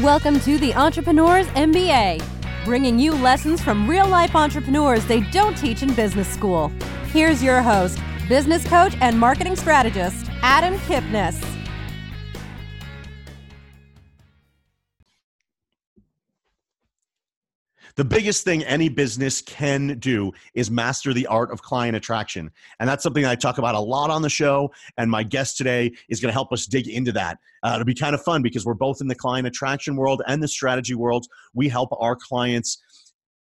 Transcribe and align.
Welcome 0.00 0.40
to 0.40 0.56
the 0.56 0.74
Entrepreneurs 0.74 1.46
MBA, 1.48 2.24
bringing 2.64 2.98
you 2.98 3.12
lessons 3.12 3.60
from 3.60 3.86
real 3.86 4.08
life 4.08 4.34
entrepreneurs 4.34 5.04
they 5.04 5.20
don't 5.20 5.54
teach 5.54 5.82
in 5.82 5.92
business 5.92 6.26
school. 6.26 6.72
Here's 7.12 7.42
your 7.42 7.60
host, 7.60 7.98
business 8.26 8.66
coach 8.66 8.96
and 9.02 9.20
marketing 9.20 9.54
strategist, 9.54 10.30
Adam 10.40 10.78
Kipnis. 10.78 11.51
The 17.96 18.04
biggest 18.04 18.44
thing 18.44 18.62
any 18.64 18.88
business 18.88 19.42
can 19.42 19.98
do 19.98 20.32
is 20.54 20.70
master 20.70 21.12
the 21.12 21.26
art 21.26 21.50
of 21.50 21.62
client 21.62 21.96
attraction. 21.96 22.50
And 22.80 22.88
that's 22.88 23.02
something 23.02 23.24
I 23.24 23.34
talk 23.34 23.58
about 23.58 23.74
a 23.74 23.80
lot 23.80 24.10
on 24.10 24.22
the 24.22 24.30
show. 24.30 24.72
And 24.96 25.10
my 25.10 25.22
guest 25.22 25.56
today 25.56 25.92
is 26.08 26.20
going 26.20 26.30
to 26.30 26.32
help 26.32 26.52
us 26.52 26.66
dig 26.66 26.88
into 26.88 27.12
that. 27.12 27.38
Uh, 27.62 27.72
it'll 27.74 27.84
be 27.84 27.94
kind 27.94 28.14
of 28.14 28.22
fun 28.22 28.42
because 28.42 28.64
we're 28.64 28.74
both 28.74 29.00
in 29.00 29.08
the 29.08 29.14
client 29.14 29.46
attraction 29.46 29.96
world 29.96 30.22
and 30.26 30.42
the 30.42 30.48
strategy 30.48 30.94
world. 30.94 31.26
We 31.54 31.68
help 31.68 31.90
our 31.98 32.16
clients 32.16 32.82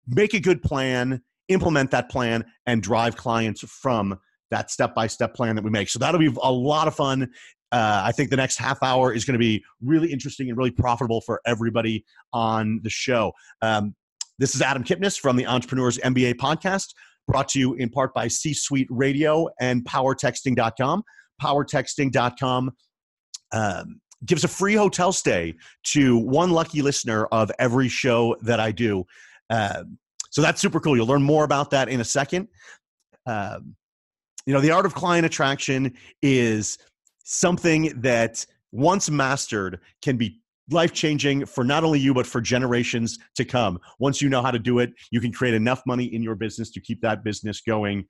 make 0.08 0.34
a 0.34 0.40
good 0.40 0.62
plan, 0.62 1.22
implement 1.48 1.92
that 1.92 2.10
plan, 2.10 2.46
and 2.66 2.82
drive 2.82 3.16
clients 3.16 3.62
from 3.62 4.20
that 4.52 4.72
step 4.72 4.94
by 4.94 5.08
step 5.08 5.34
plan 5.34 5.56
that 5.56 5.64
we 5.64 5.72
make. 5.72 5.90
So 5.90 6.00
that'll 6.00 6.20
be 6.20 6.34
a 6.42 6.52
lot 6.52 6.88
of 6.88 6.96
fun. 6.96 7.32
Uh, 7.72 8.04
I 8.06 8.12
think 8.12 8.30
the 8.30 8.38
next 8.38 8.58
half 8.58 8.84
hour 8.84 9.12
is 9.12 9.26
going 9.26 9.34
to 9.34 9.40
be 9.40 9.64
really 9.82 10.12
interesting 10.12 10.50
and 10.50 10.58
really 10.58 10.70
profitable 10.70 11.22
for 11.22 11.42
everybody 11.46 12.06
on 12.32 12.80
the 12.84 12.90
show. 12.90 13.34
Um, 13.64 13.96
this 14.40 14.56
is 14.56 14.62
Adam 14.62 14.84
Kipnis 14.84 15.20
from 15.20 15.36
the 15.36 15.46
Entrepreneurs 15.46 15.98
MBA 16.00 16.36
podcast, 16.36 16.94
brought 17.28 17.48
to 17.50 17.60
you 17.60 17.74
in 17.76 17.90
part 17.90 18.14
by 18.14 18.28
C 18.28 18.54
Suite 18.54 18.88
Radio 18.90 19.48
and 19.60 19.84
PowerTexting.com. 19.86 21.04
PowerTexting.com 21.42 22.72
um, 23.52 24.02
gives 24.26 24.44
a 24.44 24.48
free 24.48 24.76
hotel 24.76 25.12
stay 25.12 25.54
to 25.84 26.18
one 26.18 26.52
lucky 26.52 26.82
listener 26.82 27.26
of 27.26 27.52
every 27.60 27.90
show 27.90 28.36
that 28.42 28.60
I 28.60 28.72
do. 28.72 29.06
Um, 29.50 29.98
so 30.32 30.42
that's 30.42 30.60
super 30.60 30.80
cool. 30.80 30.96
You'll 30.96 31.08
learn 31.08 31.24
more 31.24 31.44
about 31.44 31.70
that 31.72 31.90
in 31.90 32.02
a 32.02 32.06
second. 32.06 32.48
Um, 33.26 33.76
you 34.46 34.54
know, 34.54 34.62
the 34.62 34.72
art 34.72 34.86
of 34.86 34.96
client 34.96 35.26
attraction 35.26 35.94
is 36.22 36.78
something 37.24 38.02
that 38.02 38.46
once 38.72 39.10
mastered 39.10 39.80
can 40.02 40.18
be 40.18 40.42
life 40.70 40.94
changing 40.94 41.46
for 41.46 41.64
not 41.64 41.84
only 41.84 42.00
you 42.00 42.14
but 42.14 42.26
for 42.26 42.42
generations 42.42 43.18
to 43.36 43.46
come. 43.46 43.80
Once 44.00 44.22
you 44.22 44.30
know 44.30 44.42
how 44.42 44.52
to 44.52 44.60
do 44.60 44.80
it 44.80 44.94
you 45.12 45.20
can 45.20 45.32
create 45.32 45.54
enough 45.54 45.82
money 45.86 46.06
in 46.06 46.24
your 46.24 46.36
business 46.36 46.72
to 46.72 46.80
keep 46.80 47.02
that 47.02 47.24
business 47.24 47.62
going 47.62 48.06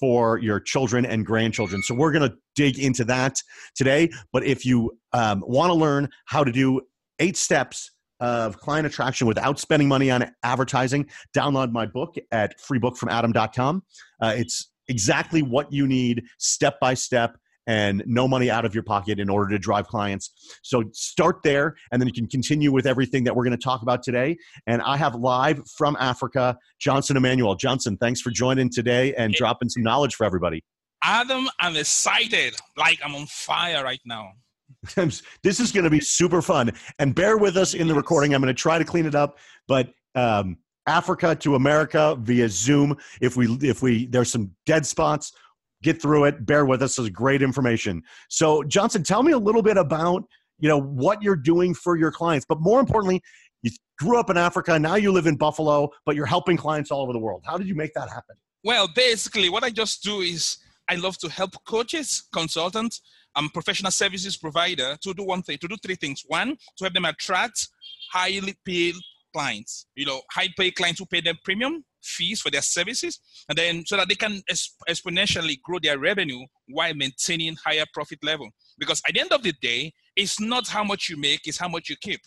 for 0.00 0.38
your 0.38 0.58
children 0.58 1.06
and 1.06 1.24
grandchildren. 1.24 1.80
So 1.82 1.94
we're 1.94 2.10
going 2.10 2.28
to 2.28 2.36
dig 2.56 2.78
into 2.78 3.04
that 3.04 3.36
today. 3.76 4.10
But 4.32 4.44
if 4.44 4.66
you 4.66 4.98
um, 5.12 5.44
want 5.46 5.70
to 5.70 5.74
learn 5.74 6.08
how 6.26 6.42
to 6.42 6.50
do 6.50 6.80
eight 7.20 7.36
steps 7.36 7.92
of 8.22 8.58
client 8.58 8.86
attraction 8.86 9.26
without 9.26 9.58
spending 9.58 9.88
money 9.88 10.10
on 10.10 10.30
advertising 10.44 11.08
download 11.36 11.72
my 11.72 11.84
book 11.84 12.14
at 12.30 12.54
freebookfromadam.com 12.60 13.82
uh, 14.20 14.32
it's 14.36 14.70
exactly 14.88 15.42
what 15.42 15.72
you 15.72 15.88
need 15.88 16.22
step 16.38 16.78
by 16.80 16.94
step 16.94 17.36
and 17.66 18.02
no 18.06 18.26
money 18.26 18.50
out 18.50 18.64
of 18.64 18.74
your 18.74 18.82
pocket 18.82 19.18
in 19.18 19.28
order 19.28 19.50
to 19.50 19.58
drive 19.58 19.86
clients. 19.88 20.58
So 20.62 20.84
start 20.92 21.42
there, 21.42 21.76
and 21.90 22.00
then 22.00 22.06
you 22.06 22.12
can 22.12 22.26
continue 22.26 22.72
with 22.72 22.86
everything 22.86 23.24
that 23.24 23.34
we're 23.34 23.44
going 23.44 23.56
to 23.56 23.62
talk 23.62 23.82
about 23.82 24.02
today. 24.02 24.36
And 24.66 24.82
I 24.82 24.96
have 24.96 25.14
live 25.14 25.62
from 25.76 25.96
Africa, 26.00 26.56
Johnson 26.80 27.16
Emmanuel. 27.16 27.54
Johnson, 27.54 27.96
thanks 27.96 28.20
for 28.20 28.30
joining 28.30 28.70
today 28.70 29.14
and 29.14 29.32
dropping 29.34 29.68
some 29.68 29.82
knowledge 29.82 30.14
for 30.14 30.24
everybody. 30.24 30.64
Adam, 31.04 31.48
I'm 31.60 31.76
excited. 31.76 32.54
Like 32.76 33.00
I'm 33.04 33.14
on 33.14 33.26
fire 33.26 33.82
right 33.82 34.00
now. 34.04 34.32
this 34.96 35.60
is 35.60 35.72
going 35.72 35.84
to 35.84 35.90
be 35.90 36.00
super 36.00 36.42
fun. 36.42 36.72
And 36.98 37.14
bear 37.14 37.36
with 37.38 37.56
us 37.56 37.74
in 37.74 37.88
the 37.88 37.94
recording. 37.94 38.34
I'm 38.34 38.40
going 38.40 38.54
to 38.54 38.60
try 38.60 38.78
to 38.78 38.84
clean 38.84 39.06
it 39.06 39.14
up, 39.14 39.38
but 39.68 39.90
um, 40.14 40.56
Africa 40.86 41.34
to 41.36 41.54
America 41.54 42.16
via 42.20 42.48
Zoom. 42.48 42.96
If 43.20 43.36
we 43.36 43.46
if 43.62 43.82
we 43.82 44.06
there's 44.06 44.30
some 44.30 44.50
dead 44.66 44.84
spots, 44.86 45.32
get 45.82 46.00
through 46.00 46.24
it. 46.24 46.46
Bear 46.46 46.64
with 46.64 46.82
us. 46.82 46.96
This 46.96 47.04
is 47.04 47.10
great 47.10 47.42
information. 47.42 48.02
So, 48.28 48.62
Johnson, 48.64 49.02
tell 49.02 49.22
me 49.22 49.32
a 49.32 49.38
little 49.38 49.62
bit 49.62 49.76
about 49.76 50.24
you 50.58 50.68
know 50.68 50.80
what 50.80 51.22
you're 51.22 51.36
doing 51.36 51.74
for 51.74 51.96
your 51.96 52.12
clients, 52.12 52.46
but 52.48 52.60
more 52.60 52.80
importantly, 52.80 53.20
you 53.62 53.70
grew 53.98 54.18
up 54.18 54.30
in 54.30 54.36
Africa. 54.36 54.78
Now 54.78 54.94
you 54.94 55.12
live 55.12 55.26
in 55.26 55.36
Buffalo, 55.36 55.90
but 56.06 56.16
you're 56.16 56.26
helping 56.26 56.56
clients 56.56 56.90
all 56.90 57.02
over 57.02 57.12
the 57.12 57.18
world. 57.18 57.42
How 57.44 57.58
did 57.58 57.66
you 57.66 57.74
make 57.74 57.92
that 57.94 58.08
happen? 58.08 58.36
Well, 58.64 58.88
basically, 58.94 59.48
what 59.48 59.64
I 59.64 59.70
just 59.70 60.02
do 60.02 60.20
is 60.20 60.58
I 60.88 60.94
love 60.94 61.18
to 61.18 61.28
help 61.28 61.52
coaches, 61.64 62.28
consultants, 62.32 63.02
and 63.34 63.52
professional 63.52 63.90
services 63.90 64.36
provider 64.36 64.96
to 65.02 65.14
do 65.14 65.24
one 65.24 65.42
thing, 65.42 65.58
to 65.58 65.68
do 65.68 65.76
three 65.82 65.96
things. 65.96 66.22
One, 66.26 66.56
to 66.76 66.84
help 66.84 66.94
them 66.94 67.06
attract 67.06 67.68
highly 68.12 68.54
paid 68.64 68.94
clients. 69.32 69.86
You 69.96 70.06
know, 70.06 70.20
high 70.30 70.48
paid 70.56 70.76
clients 70.76 71.00
who 71.00 71.06
pay 71.06 71.20
them 71.20 71.38
premium 71.44 71.84
fees 72.02 72.40
for 72.40 72.50
their 72.50 72.62
services, 72.62 73.20
and 73.48 73.56
then 73.56 73.84
so 73.86 73.96
that 73.96 74.08
they 74.08 74.14
can 74.14 74.40
exponentially 74.88 75.60
grow 75.62 75.78
their 75.82 75.98
revenue 75.98 76.40
while 76.68 76.94
maintaining 76.94 77.56
higher 77.56 77.84
profit 77.92 78.18
level. 78.22 78.48
Because 78.78 79.02
at 79.06 79.14
the 79.14 79.20
end 79.20 79.32
of 79.32 79.42
the 79.42 79.54
day, 79.60 79.92
it's 80.16 80.40
not 80.40 80.68
how 80.68 80.84
much 80.84 81.08
you 81.08 81.16
make; 81.16 81.40
it's 81.46 81.58
how 81.58 81.68
much 81.68 81.88
you 81.88 81.96
keep. 82.00 82.20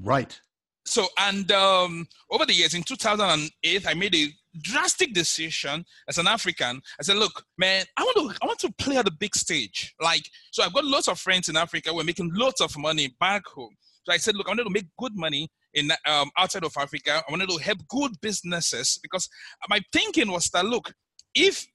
Right. 0.00 0.38
So, 0.86 1.06
and 1.18 1.50
um, 1.52 2.08
over 2.30 2.46
the 2.46 2.54
years, 2.54 2.72
in 2.72 2.82
2008, 2.82 3.86
I 3.86 3.92
made 3.92 4.14
a 4.14 4.28
drastic 4.62 5.12
decision 5.12 5.84
as 6.08 6.16
an 6.16 6.26
African. 6.26 6.80
I 6.98 7.02
said, 7.02 7.16
"Look, 7.16 7.44
man, 7.58 7.84
I 7.96 8.02
want 8.02 8.16
to, 8.16 8.38
I 8.42 8.46
want 8.46 8.58
to 8.60 8.72
play 8.78 8.96
at 8.96 9.04
the 9.04 9.10
big 9.10 9.34
stage. 9.34 9.94
Like, 10.00 10.22
so 10.50 10.62
I've 10.62 10.72
got 10.72 10.84
lots 10.84 11.08
of 11.08 11.18
friends 11.20 11.48
in 11.48 11.56
Africa. 11.56 11.92
We're 11.92 12.04
making 12.04 12.30
lots 12.32 12.62
of 12.62 12.76
money 12.78 13.14
back 13.20 13.46
home. 13.46 13.76
So 14.08 14.14
I 14.14 14.16
said, 14.16 14.36
look, 14.36 14.46
I 14.46 14.52
want 14.52 14.60
to 14.60 14.70
make 14.70 14.86
good 14.98 15.14
money 15.14 15.50
in 15.78 15.90
um, 16.06 16.30
outside 16.36 16.64
of 16.64 16.72
Africa. 16.76 17.22
I 17.26 17.30
wanted 17.30 17.48
to 17.50 17.58
help 17.58 17.78
good 17.88 18.12
businesses 18.20 18.98
because 19.02 19.28
my 19.68 19.80
thinking 19.92 20.30
was 20.30 20.48
that 20.50 20.64
look, 20.64 20.92
if 21.34 21.66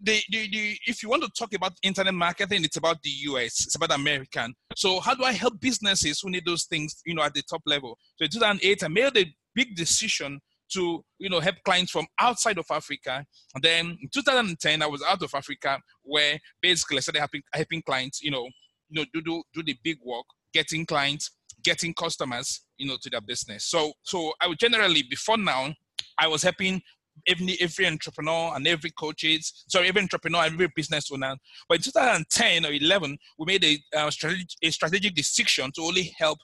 the, 0.00 0.20
the, 0.30 0.48
the, 0.50 0.78
if 0.86 1.02
you 1.02 1.08
want 1.08 1.22
to 1.22 1.30
talk 1.38 1.54
about 1.54 1.72
internet 1.82 2.14
marketing, 2.14 2.64
it's 2.64 2.76
about 2.76 3.00
the 3.02 3.10
US, 3.10 3.66
it's 3.66 3.76
about 3.76 3.92
American. 3.92 4.52
So 4.76 5.00
how 5.00 5.14
do 5.14 5.22
I 5.24 5.32
help 5.32 5.60
businesses 5.60 6.20
who 6.20 6.30
need 6.30 6.44
those 6.44 6.64
things, 6.64 7.00
you 7.06 7.14
know, 7.14 7.22
at 7.22 7.34
the 7.34 7.42
top 7.48 7.62
level? 7.66 7.96
So 8.16 8.24
in 8.24 8.30
2008, 8.30 8.84
I 8.84 8.88
made 8.88 9.16
a 9.16 9.34
big 9.54 9.76
decision 9.76 10.40
to, 10.72 11.04
you 11.18 11.28
know, 11.28 11.38
help 11.38 11.56
clients 11.64 11.92
from 11.92 12.06
outside 12.18 12.58
of 12.58 12.66
Africa. 12.70 13.24
And 13.54 13.62
then 13.62 13.98
in 14.00 14.08
2010, 14.12 14.82
I 14.82 14.86
was 14.86 15.02
out 15.02 15.22
of 15.22 15.32
Africa, 15.34 15.78
where 16.02 16.38
basically 16.60 16.96
I 16.96 17.00
started 17.00 17.20
helping, 17.20 17.42
helping 17.52 17.82
clients, 17.82 18.22
you 18.22 18.30
know, 18.30 18.48
you 18.88 19.00
know, 19.00 19.04
do, 19.12 19.22
do, 19.22 19.42
do 19.54 19.62
the 19.62 19.76
big 19.84 19.98
work, 20.04 20.26
getting 20.52 20.84
clients, 20.84 21.30
getting 21.62 21.94
customers, 21.94 22.62
you 22.76 22.86
know, 22.86 22.96
to 23.02 23.10
their 23.10 23.20
business. 23.20 23.64
So, 23.66 23.92
so 24.02 24.32
I 24.40 24.46
would 24.46 24.58
generally 24.58 25.02
before 25.02 25.38
now, 25.38 25.74
I 26.18 26.28
was 26.28 26.42
helping 26.42 26.82
every 27.26 27.56
every 27.60 27.86
entrepreneur 27.86 28.54
and 28.54 28.66
every 28.66 28.90
coaches, 28.90 29.64
sorry, 29.68 29.88
every 29.88 30.02
entrepreneur, 30.02 30.44
and 30.44 30.54
every 30.54 30.68
business 30.74 31.10
owner. 31.12 31.36
But 31.68 31.78
in 31.78 31.82
2010 31.82 32.66
or 32.66 32.72
11, 32.72 33.18
we 33.38 33.46
made 33.46 33.64
a, 33.94 34.10
strategic, 34.10 34.48
a 34.62 34.70
strategic 34.70 35.14
decision 35.14 35.70
to 35.74 35.82
only 35.82 36.14
help 36.18 36.38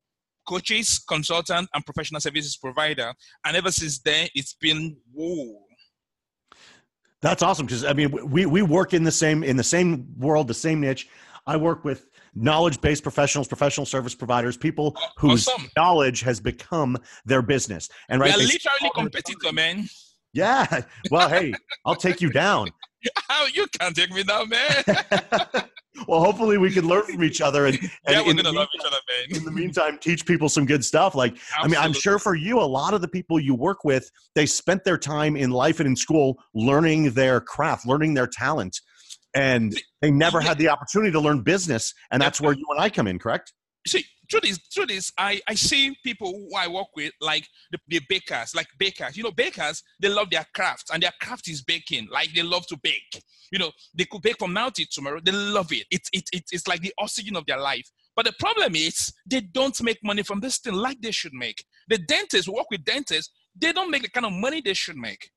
coaches, 0.48 1.02
consultant, 1.06 1.68
and 1.74 1.84
professional 1.84 2.20
services 2.20 2.56
provider. 2.56 3.12
And 3.44 3.56
ever 3.56 3.70
since 3.70 3.98
then, 4.00 4.28
it's 4.34 4.54
been 4.54 4.96
whoa. 5.12 5.64
That's 7.20 7.42
awesome 7.42 7.66
because 7.66 7.84
I 7.84 7.92
mean 7.92 8.10
we 8.30 8.46
we 8.46 8.62
work 8.62 8.94
in 8.94 9.02
the 9.02 9.12
same 9.12 9.42
in 9.42 9.56
the 9.56 9.64
same 9.64 10.06
world, 10.16 10.46
the 10.46 10.54
same 10.54 10.80
niche. 10.80 11.08
I 11.46 11.56
work 11.56 11.84
with 11.84 12.06
knowledge 12.38 12.80
based 12.80 13.02
professionals, 13.02 13.48
professional 13.48 13.86
service 13.86 14.14
providers, 14.14 14.56
people 14.56 14.96
whose 15.16 15.46
awesome. 15.48 15.68
knowledge 15.76 16.20
has 16.20 16.40
become 16.40 16.96
their 17.24 17.42
business. 17.42 17.88
And 18.08 18.20
right, 18.20 18.34
we 18.36 18.42
are 18.42 18.46
literally 18.46 18.90
competitor, 18.94 19.52
man. 19.52 19.88
Yeah. 20.32 20.82
Well, 21.10 21.28
hey, 21.28 21.52
I'll 21.84 21.96
take 21.96 22.20
you 22.20 22.30
down. 22.30 22.70
How 23.28 23.46
you 23.46 23.66
can't 23.78 23.94
take 23.94 24.10
me 24.10 24.22
down, 24.24 24.48
man. 24.48 24.84
well, 26.08 26.22
hopefully 26.22 26.58
we 26.58 26.70
can 26.70 26.86
learn 26.86 27.04
from 27.04 27.22
each 27.22 27.40
other 27.40 27.66
and, 27.66 27.78
and 27.78 27.90
yeah, 28.08 28.22
we're 28.24 28.34
gonna 28.34 28.52
love 28.52 28.68
each 28.74 28.84
other, 28.84 28.96
man. 29.08 29.38
in 29.38 29.44
the 29.44 29.50
meantime, 29.50 29.98
teach 29.98 30.26
people 30.26 30.48
some 30.48 30.66
good 30.66 30.84
stuff. 30.84 31.14
Like, 31.14 31.32
Absolutely. 31.32 31.76
I 31.76 31.80
mean, 31.80 31.86
I'm 31.86 31.92
sure 31.92 32.18
for 32.18 32.34
you, 32.34 32.60
a 32.60 32.62
lot 32.62 32.94
of 32.94 33.00
the 33.00 33.08
people 33.08 33.38
you 33.40 33.54
work 33.54 33.84
with, 33.84 34.10
they 34.34 34.46
spent 34.46 34.84
their 34.84 34.98
time 34.98 35.36
in 35.36 35.50
life 35.50 35.80
and 35.80 35.86
in 35.86 35.96
school 35.96 36.38
learning 36.54 37.12
their 37.12 37.40
craft, 37.40 37.86
learning 37.86 38.14
their 38.14 38.26
talent 38.26 38.80
and 39.34 39.80
they 40.00 40.10
never 40.10 40.40
had 40.40 40.58
the 40.58 40.68
opportunity 40.68 41.12
to 41.12 41.20
learn 41.20 41.42
business 41.42 41.94
and 42.10 42.20
that's 42.20 42.40
where 42.40 42.52
you 42.52 42.64
and 42.70 42.80
i 42.80 42.88
come 42.88 43.06
in 43.06 43.18
correct? 43.18 43.52
See 43.86 44.04
through 44.30 44.40
this 44.40 44.58
through 44.72 44.86
this 44.86 45.12
i 45.18 45.40
i 45.48 45.54
see 45.54 45.96
people 46.04 46.30
who 46.30 46.56
i 46.56 46.68
work 46.68 46.88
with 46.94 47.12
like 47.20 47.46
the, 47.72 47.78
the, 47.88 48.00
bakers 48.08 48.54
like 48.54 48.66
bakers. 48.78 49.16
You 49.16 49.22
know 49.22 49.30
bakers 49.30 49.82
they 50.00 50.08
love 50.08 50.30
their 50.30 50.46
craft 50.54 50.90
and 50.92 51.02
their 51.02 51.12
craft 51.20 51.48
is 51.48 51.62
baking. 51.62 52.08
Like 52.10 52.32
they 52.34 52.42
love 52.42 52.66
to 52.68 52.76
bake. 52.82 53.22
You 53.50 53.58
know 53.58 53.70
they 53.94 54.04
could 54.04 54.22
bake 54.22 54.38
from 54.38 54.52
now 54.52 54.68
till 54.68 54.86
tomorrow. 54.90 55.20
They 55.22 55.32
love 55.32 55.72
it. 55.72 55.86
It's 55.90 56.08
it, 56.12 56.28
it, 56.32 56.44
it's 56.52 56.68
like 56.68 56.80
the 56.80 56.92
oxygen 56.98 57.36
of 57.36 57.46
their 57.46 57.58
life. 57.58 57.88
But 58.14 58.26
the 58.26 58.34
problem 58.38 58.74
is 58.74 59.12
they 59.26 59.40
don't 59.40 59.80
make 59.82 59.98
money 60.02 60.22
from 60.22 60.40
this 60.40 60.58
thing 60.58 60.74
like 60.74 61.00
they 61.00 61.12
should 61.12 61.32
make. 61.32 61.64
The 61.88 61.98
dentists 61.98 62.46
who 62.46 62.54
work 62.54 62.70
with 62.70 62.84
dentists 62.84 63.32
they 63.60 63.72
don't 63.72 63.90
make 63.90 64.02
the 64.02 64.10
kind 64.10 64.26
of 64.26 64.32
money 64.32 64.60
they 64.60 64.74
should 64.74 64.96
make 64.96 65.30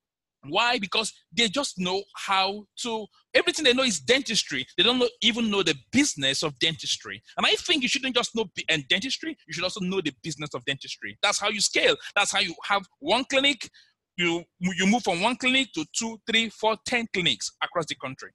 Why? 0.48 0.80
Because 0.80 1.14
they 1.36 1.48
just 1.48 1.78
know 1.78 2.02
how 2.16 2.66
to, 2.82 3.06
everything 3.34 3.64
they 3.64 3.74
know 3.74 3.84
is 3.84 4.00
dentistry. 4.00 4.66
They 4.78 4.84
don't 4.84 5.00
know, 5.00 5.10
even 5.22 5.52
know 5.52 5.64
the 5.64 5.76
business 5.92 6.44
of 6.44 6.58
dentistry. 6.60 7.22
And 7.38 7.46
I 7.46 7.52
think 7.52 7.84
you 7.84 7.90
shouldn't 7.90 8.16
just 8.16 8.36
know 8.36 8.46
and 8.70 8.88
dentistry, 8.88 9.38
you 9.48 9.54
should 9.54 9.64
also 9.64 9.82
know 9.82 10.02
the 10.02 10.14
business 10.24 10.50
of 10.54 10.66
dentistry. 10.66 11.18
That's 11.22 11.40
how 11.40 11.50
you 11.50 11.62
scale. 11.62 11.96
That's 12.16 12.32
how 12.32 12.40
you 12.40 12.56
have 12.66 12.84
one 13.00 13.26
clinic, 13.26 13.70
you, 14.18 14.44
you 14.60 14.88
move 14.88 15.04
from 15.04 15.22
one 15.22 15.36
clinic 15.36 15.70
to 15.74 15.86
two, 15.96 16.20
three, 16.30 16.50
four, 16.50 16.76
ten 16.86 17.08
clinics 17.14 17.52
across 17.64 17.86
the 17.86 17.96
country. 17.96 18.32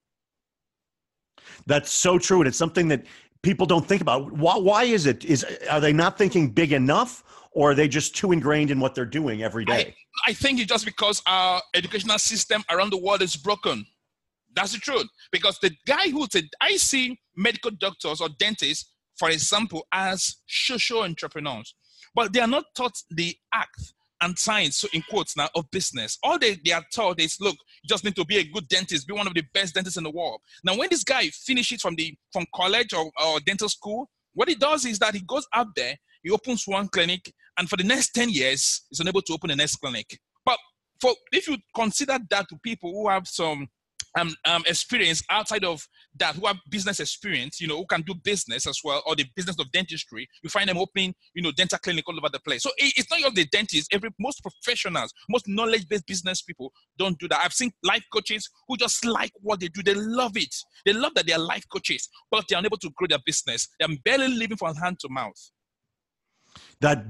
That's 1.66 1.92
so 1.92 2.18
true. 2.18 2.40
And 2.40 2.48
it's 2.48 2.56
something 2.56 2.88
that 2.88 3.04
people 3.42 3.66
don't 3.66 3.86
think 3.86 4.02
about. 4.02 4.32
Why, 4.32 4.56
why 4.56 4.84
is 4.84 5.06
it? 5.06 5.24
Is 5.24 5.44
Are 5.70 5.80
they 5.80 5.92
not 5.92 6.18
thinking 6.18 6.50
big 6.50 6.72
enough? 6.72 7.22
Or 7.56 7.70
are 7.70 7.74
they 7.74 7.88
just 7.88 8.14
too 8.14 8.32
ingrained 8.32 8.70
in 8.70 8.78
what 8.78 8.94
they're 8.94 9.06
doing 9.06 9.42
every 9.42 9.64
day? 9.64 9.94
I, 10.26 10.30
I 10.30 10.34
think 10.34 10.60
it's 10.60 10.68
just 10.68 10.84
because 10.84 11.22
our 11.26 11.62
educational 11.74 12.18
system 12.18 12.62
around 12.70 12.90
the 12.90 12.98
world 12.98 13.22
is 13.22 13.34
broken. 13.34 13.86
That's 14.54 14.72
the 14.72 14.78
truth. 14.78 15.06
Because 15.32 15.58
the 15.60 15.70
guy 15.86 16.10
who 16.10 16.26
said, 16.30 16.44
I 16.60 16.76
see 16.76 17.18
medical 17.34 17.70
doctors 17.70 18.20
or 18.20 18.28
dentists, 18.38 18.92
for 19.18 19.30
example, 19.30 19.86
as 19.90 20.36
social 20.46 21.02
entrepreneurs, 21.02 21.74
but 22.14 22.34
they 22.34 22.40
are 22.40 22.46
not 22.46 22.66
taught 22.76 22.92
the 23.10 23.34
act 23.54 23.94
and 24.20 24.38
science, 24.38 24.76
so 24.76 24.88
in 24.92 25.02
quotes 25.08 25.34
now, 25.34 25.48
of 25.54 25.70
business. 25.70 26.18
All 26.22 26.38
they, 26.38 26.58
they 26.62 26.72
are 26.72 26.84
taught 26.94 27.20
is, 27.20 27.38
look, 27.40 27.56
you 27.82 27.88
just 27.88 28.04
need 28.04 28.16
to 28.16 28.24
be 28.26 28.36
a 28.36 28.44
good 28.44 28.68
dentist, 28.68 29.06
be 29.06 29.14
one 29.14 29.26
of 29.26 29.32
the 29.32 29.44
best 29.54 29.74
dentists 29.74 29.96
in 29.96 30.04
the 30.04 30.10
world. 30.10 30.40
Now, 30.62 30.76
when 30.76 30.88
this 30.90 31.04
guy 31.04 31.28
finishes 31.28 31.80
from 31.80 31.94
the 31.96 32.14
from 32.34 32.44
college 32.54 32.92
or, 32.92 33.10
or 33.24 33.40
dental 33.40 33.70
school, 33.70 34.10
what 34.34 34.48
he 34.48 34.54
does 34.54 34.84
is 34.84 34.98
that 34.98 35.14
he 35.14 35.20
goes 35.20 35.46
out 35.54 35.68
there, 35.74 35.96
he 36.26 36.32
opens 36.32 36.64
one 36.66 36.88
clinic, 36.88 37.32
and 37.56 37.70
for 37.70 37.76
the 37.76 37.84
next 37.84 38.10
10 38.10 38.30
years, 38.30 38.82
he's 38.90 38.98
unable 38.98 39.22
to 39.22 39.32
open 39.32 39.48
the 39.48 39.54
next 39.54 39.76
clinic. 39.76 40.18
But 40.44 40.58
for 41.00 41.12
if 41.30 41.46
you 41.46 41.56
consider 41.72 42.18
that 42.30 42.48
to 42.48 42.56
people 42.64 42.90
who 42.90 43.08
have 43.08 43.28
some 43.28 43.68
um, 44.18 44.34
um, 44.44 44.64
experience 44.66 45.22
outside 45.30 45.64
of 45.64 45.86
that, 46.18 46.34
who 46.34 46.46
have 46.46 46.56
business 46.68 46.98
experience, 46.98 47.60
you 47.60 47.68
know, 47.68 47.76
who 47.76 47.86
can 47.86 48.02
do 48.02 48.12
business 48.24 48.66
as 48.66 48.80
well, 48.82 49.04
or 49.06 49.14
the 49.14 49.24
business 49.36 49.56
of 49.60 49.70
dentistry, 49.70 50.26
you 50.42 50.50
find 50.50 50.68
them 50.68 50.78
opening, 50.78 51.14
you 51.34 51.42
know, 51.42 51.52
dental 51.52 51.78
clinic 51.78 52.08
all 52.08 52.16
over 52.16 52.28
the 52.32 52.40
place. 52.40 52.64
So 52.64 52.70
it, 52.76 52.94
it's 52.96 53.08
not 53.08 53.20
just 53.20 53.36
the 53.36 53.44
dentists. 53.46 53.86
Every 53.92 54.10
most 54.18 54.42
professionals, 54.42 55.14
most 55.28 55.46
knowledge-based 55.46 56.08
business 56.08 56.42
people 56.42 56.72
don't 56.98 57.16
do 57.20 57.28
that. 57.28 57.42
I've 57.44 57.52
seen 57.52 57.70
life 57.84 58.04
coaches 58.12 58.50
who 58.66 58.76
just 58.76 59.04
like 59.04 59.30
what 59.42 59.60
they 59.60 59.68
do. 59.68 59.80
They 59.80 59.94
love 59.94 60.36
it. 60.36 60.52
They 60.84 60.92
love 60.92 61.12
that 61.14 61.28
they 61.28 61.34
are 61.34 61.38
life 61.38 61.66
coaches, 61.72 62.08
but 62.32 62.46
they're 62.48 62.58
unable 62.58 62.78
to 62.78 62.90
grow 62.96 63.06
their 63.06 63.20
business. 63.24 63.68
They're 63.78 63.96
barely 64.04 64.26
living 64.26 64.56
from 64.56 64.74
hand 64.74 64.98
to 65.00 65.08
mouth. 65.08 65.52
That 66.80 67.04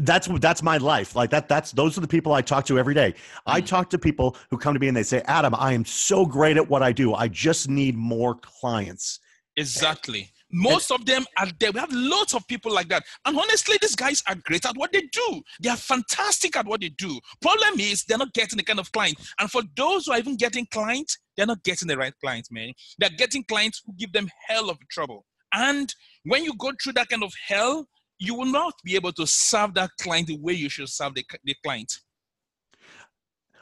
that's 0.00 0.28
that's 0.40 0.62
my 0.62 0.76
life. 0.76 1.16
Like 1.16 1.30
that 1.30 1.48
that's 1.48 1.72
those 1.72 1.96
are 1.96 2.00
the 2.00 2.08
people 2.08 2.32
i 2.32 2.42
talk 2.42 2.64
to 2.66 2.78
every 2.78 2.94
day. 2.94 3.14
I 3.46 3.60
mm. 3.60 3.66
talk 3.66 3.90
to 3.90 3.98
people 3.98 4.36
who 4.50 4.58
come 4.58 4.74
to 4.74 4.80
me 4.80 4.88
and 4.88 4.96
they 4.96 5.02
say 5.02 5.22
adam 5.26 5.54
i 5.56 5.72
am 5.72 5.84
so 5.84 6.26
great 6.26 6.56
at 6.56 6.68
what 6.68 6.82
i 6.82 6.92
do. 6.92 7.14
I 7.14 7.28
just 7.28 7.68
need 7.68 7.96
more 7.96 8.34
clients. 8.34 9.20
Exactly. 9.56 10.30
Most 10.54 10.90
and, 10.90 11.00
of 11.00 11.06
them 11.06 11.24
are 11.38 11.48
there. 11.60 11.72
We 11.72 11.80
have 11.80 11.92
lots 11.92 12.34
of 12.34 12.46
people 12.46 12.72
like 12.72 12.88
that. 12.88 13.04
And 13.24 13.38
honestly 13.38 13.76
these 13.80 13.96
guys 13.96 14.22
are 14.28 14.34
great 14.34 14.66
at 14.66 14.76
what 14.76 14.92
they 14.92 15.02
do. 15.12 15.42
They 15.62 15.70
are 15.70 15.76
fantastic 15.76 16.56
at 16.56 16.66
what 16.66 16.80
they 16.80 16.90
do. 16.90 17.18
Problem 17.40 17.80
is 17.80 18.04
they're 18.04 18.18
not 18.18 18.34
getting 18.34 18.58
the 18.58 18.62
kind 18.62 18.78
of 18.78 18.92
client. 18.92 19.18
And 19.38 19.50
for 19.50 19.62
those 19.76 20.06
who 20.06 20.12
are 20.12 20.18
even 20.18 20.36
getting 20.36 20.66
clients 20.66 21.18
they're 21.36 21.46
not 21.46 21.62
getting 21.62 21.88
the 21.88 21.96
right 21.96 22.12
clients 22.22 22.50
man. 22.50 22.72
They're 22.98 23.10
getting 23.10 23.44
clients 23.44 23.82
who 23.86 23.94
give 23.94 24.12
them 24.12 24.28
hell 24.46 24.68
of 24.68 24.78
trouble. 24.90 25.24
And 25.54 25.94
when 26.24 26.44
you 26.44 26.54
go 26.56 26.72
through 26.82 26.94
that 26.94 27.08
kind 27.08 27.22
of 27.22 27.32
hell 27.46 27.86
you 28.22 28.34
will 28.36 28.46
not 28.46 28.74
be 28.84 28.94
able 28.94 29.12
to 29.12 29.26
serve 29.26 29.74
that 29.74 29.90
client 30.00 30.28
the 30.28 30.38
way 30.38 30.52
you 30.52 30.68
should 30.68 30.88
serve 30.88 31.14
the, 31.14 31.24
the 31.44 31.54
client. 31.64 31.92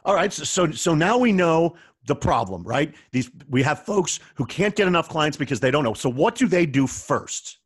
All 0.05 0.15
right. 0.15 0.31
So, 0.33 0.71
so 0.71 0.95
now 0.95 1.17
we 1.17 1.33
know 1.33 1.77
the 2.07 2.15
problem, 2.15 2.63
right? 2.65 2.95
These 3.11 3.31
we 3.49 3.63
have 3.63 3.85
folks 3.85 4.21
who 4.35 4.45
can't 4.45 4.77
get 4.77 4.87
enough 4.87 5.09
clients 5.09 5.37
because 5.37 5.61
they 5.61 5.71
don't 5.71 5.85
know. 5.85 5.95
So, 5.95 6.11
what 6.11 6.35
do 6.35 6.47
they 6.47 6.67
do 6.67 6.87
first? 6.87 7.59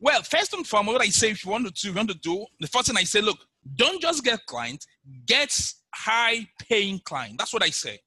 Well, 0.00 0.22
first 0.22 0.54
and 0.54 0.66
foremost, 0.66 0.94
what 0.94 1.02
I 1.02 1.10
say 1.10 1.30
if 1.30 1.44
you 1.44 1.50
want 1.50 1.74
to, 1.74 1.88
you 1.88 1.94
want 1.94 2.08
to 2.08 2.18
do, 2.18 2.46
the 2.60 2.68
first 2.68 2.86
thing 2.86 2.96
I 2.96 3.04
say, 3.04 3.20
look, 3.20 3.38
don't 3.74 4.00
just 4.00 4.24
get 4.24 4.44
clients, 4.46 4.86
get 5.26 5.50
high 5.94 6.46
paying 6.68 7.00
client. 7.04 7.36
That's 7.38 7.52
what 7.52 7.64
I 7.64 7.70
say. 7.70 7.98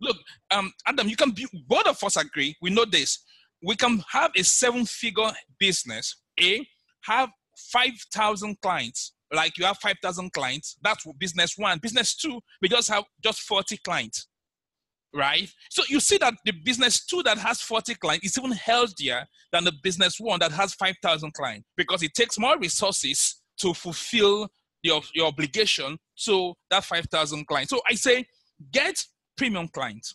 Look, 0.00 0.16
um, 0.50 0.72
Adam, 0.86 1.08
you 1.08 1.16
can 1.16 1.30
be 1.30 1.46
both 1.66 1.86
of 1.86 2.02
us 2.02 2.16
agree. 2.16 2.56
We 2.60 2.70
know 2.70 2.84
this. 2.84 3.24
We 3.64 3.76
can 3.76 4.02
have 4.10 4.32
a 4.36 4.42
seven 4.42 4.84
figure 4.84 5.30
business, 5.58 6.16
A, 6.40 6.66
have 7.02 7.28
5,000 7.70 8.60
clients, 8.60 9.12
like 9.32 9.56
you 9.58 9.64
have 9.64 9.78
5,000 9.78 10.32
clients, 10.32 10.76
that's 10.82 11.06
business 11.18 11.54
one. 11.56 11.78
Business 11.78 12.14
two, 12.14 12.40
we 12.60 12.68
just 12.68 12.88
have 12.90 13.04
just 13.22 13.40
40 13.42 13.76
clients, 13.78 14.28
right? 15.14 15.50
So 15.70 15.82
you 15.88 16.00
see 16.00 16.18
that 16.18 16.34
the 16.44 16.52
business 16.64 17.04
two 17.06 17.22
that 17.24 17.38
has 17.38 17.60
40 17.60 17.94
clients 17.96 18.26
is 18.26 18.38
even 18.38 18.52
healthier 18.52 19.26
than 19.52 19.64
the 19.64 19.72
business 19.82 20.18
one 20.18 20.40
that 20.40 20.52
has 20.52 20.74
5,000 20.74 21.32
clients 21.34 21.66
because 21.76 22.02
it 22.02 22.14
takes 22.14 22.38
more 22.38 22.58
resources 22.58 23.40
to 23.60 23.74
fulfill 23.74 24.48
your, 24.82 25.00
your 25.14 25.28
obligation 25.28 25.98
to 26.24 26.54
that 26.70 26.84
5,000 26.84 27.46
clients. 27.46 27.70
So 27.70 27.80
I 27.88 27.94
say 27.94 28.26
get 28.72 29.02
premium 29.36 29.68
clients. 29.68 30.14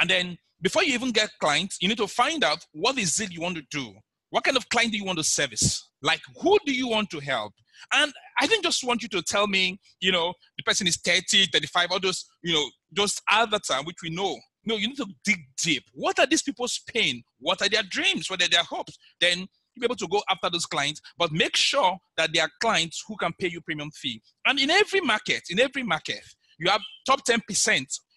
And 0.00 0.08
then 0.08 0.38
before 0.60 0.82
you 0.82 0.94
even 0.94 1.12
get 1.12 1.30
clients, 1.40 1.78
you 1.80 1.88
need 1.88 1.98
to 1.98 2.06
find 2.06 2.42
out 2.44 2.64
what 2.72 2.98
is 2.98 3.20
it 3.20 3.32
you 3.32 3.40
want 3.40 3.56
to 3.56 3.62
do. 3.70 3.92
What 4.30 4.44
kind 4.44 4.56
of 4.56 4.68
client 4.68 4.92
do 4.92 4.98
you 4.98 5.04
want 5.04 5.18
to 5.18 5.24
service? 5.24 5.87
Like, 6.02 6.20
who 6.40 6.58
do 6.64 6.72
you 6.72 6.88
want 6.88 7.10
to 7.10 7.20
help? 7.20 7.52
And 7.92 8.12
I 8.40 8.46
didn't 8.46 8.64
just 8.64 8.84
want 8.84 9.02
you 9.02 9.08
to 9.10 9.22
tell 9.22 9.46
me, 9.46 9.78
you 10.00 10.12
know, 10.12 10.32
the 10.56 10.62
person 10.64 10.86
is 10.86 10.96
30, 11.04 11.46
35, 11.52 11.92
all 11.92 12.00
those, 12.00 12.24
you 12.42 12.54
know, 12.54 12.68
those 12.92 13.20
other 13.30 13.58
time, 13.58 13.84
which 13.84 13.98
we 14.02 14.10
know. 14.10 14.36
No, 14.64 14.76
you 14.76 14.88
need 14.88 14.96
to 14.96 15.06
dig 15.24 15.38
deep. 15.62 15.84
What 15.94 16.18
are 16.18 16.26
these 16.26 16.42
people's 16.42 16.80
pain? 16.92 17.22
What 17.38 17.62
are 17.62 17.68
their 17.68 17.84
dreams? 17.84 18.28
What 18.28 18.42
are 18.42 18.48
their 18.48 18.64
hopes? 18.64 18.98
Then 19.20 19.38
you'll 19.38 19.80
be 19.80 19.84
able 19.86 19.96
to 19.96 20.08
go 20.08 20.22
after 20.28 20.50
those 20.50 20.66
clients, 20.66 21.00
but 21.16 21.32
make 21.32 21.56
sure 21.56 21.96
that 22.16 22.32
they 22.32 22.40
are 22.40 22.50
clients 22.60 23.02
who 23.06 23.16
can 23.16 23.32
pay 23.38 23.48
you 23.48 23.60
premium 23.60 23.90
fee. 23.92 24.20
And 24.46 24.58
in 24.58 24.70
every 24.70 25.00
market, 25.00 25.42
in 25.48 25.60
every 25.60 25.84
market, 25.84 26.22
you 26.58 26.68
have 26.70 26.82
top 27.06 27.24
10% 27.24 27.40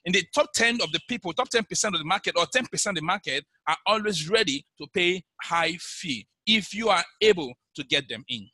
in 0.06 0.14
the 0.14 0.24
top 0.34 0.48
10 0.54 0.82
of 0.82 0.92
the 0.92 1.00
people, 1.08 1.32
top 1.34 1.50
10% 1.50 1.62
of 1.86 1.94
the 1.94 2.04
market 2.04 2.36
or 2.36 2.46
10% 2.46 2.90
of 2.90 2.96
the 2.96 3.02
market 3.02 3.46
are 3.68 3.78
always 3.86 4.30
ready 4.30 4.66
to 4.80 4.88
pay 4.94 5.24
high 5.44 5.78
fee 5.80 6.28
if 6.48 6.74
you 6.74 6.90
are 6.90 7.04
able 7.22 7.54
to 7.76 7.84
get 7.84 8.10
them 8.10 8.24
in. 8.28 8.50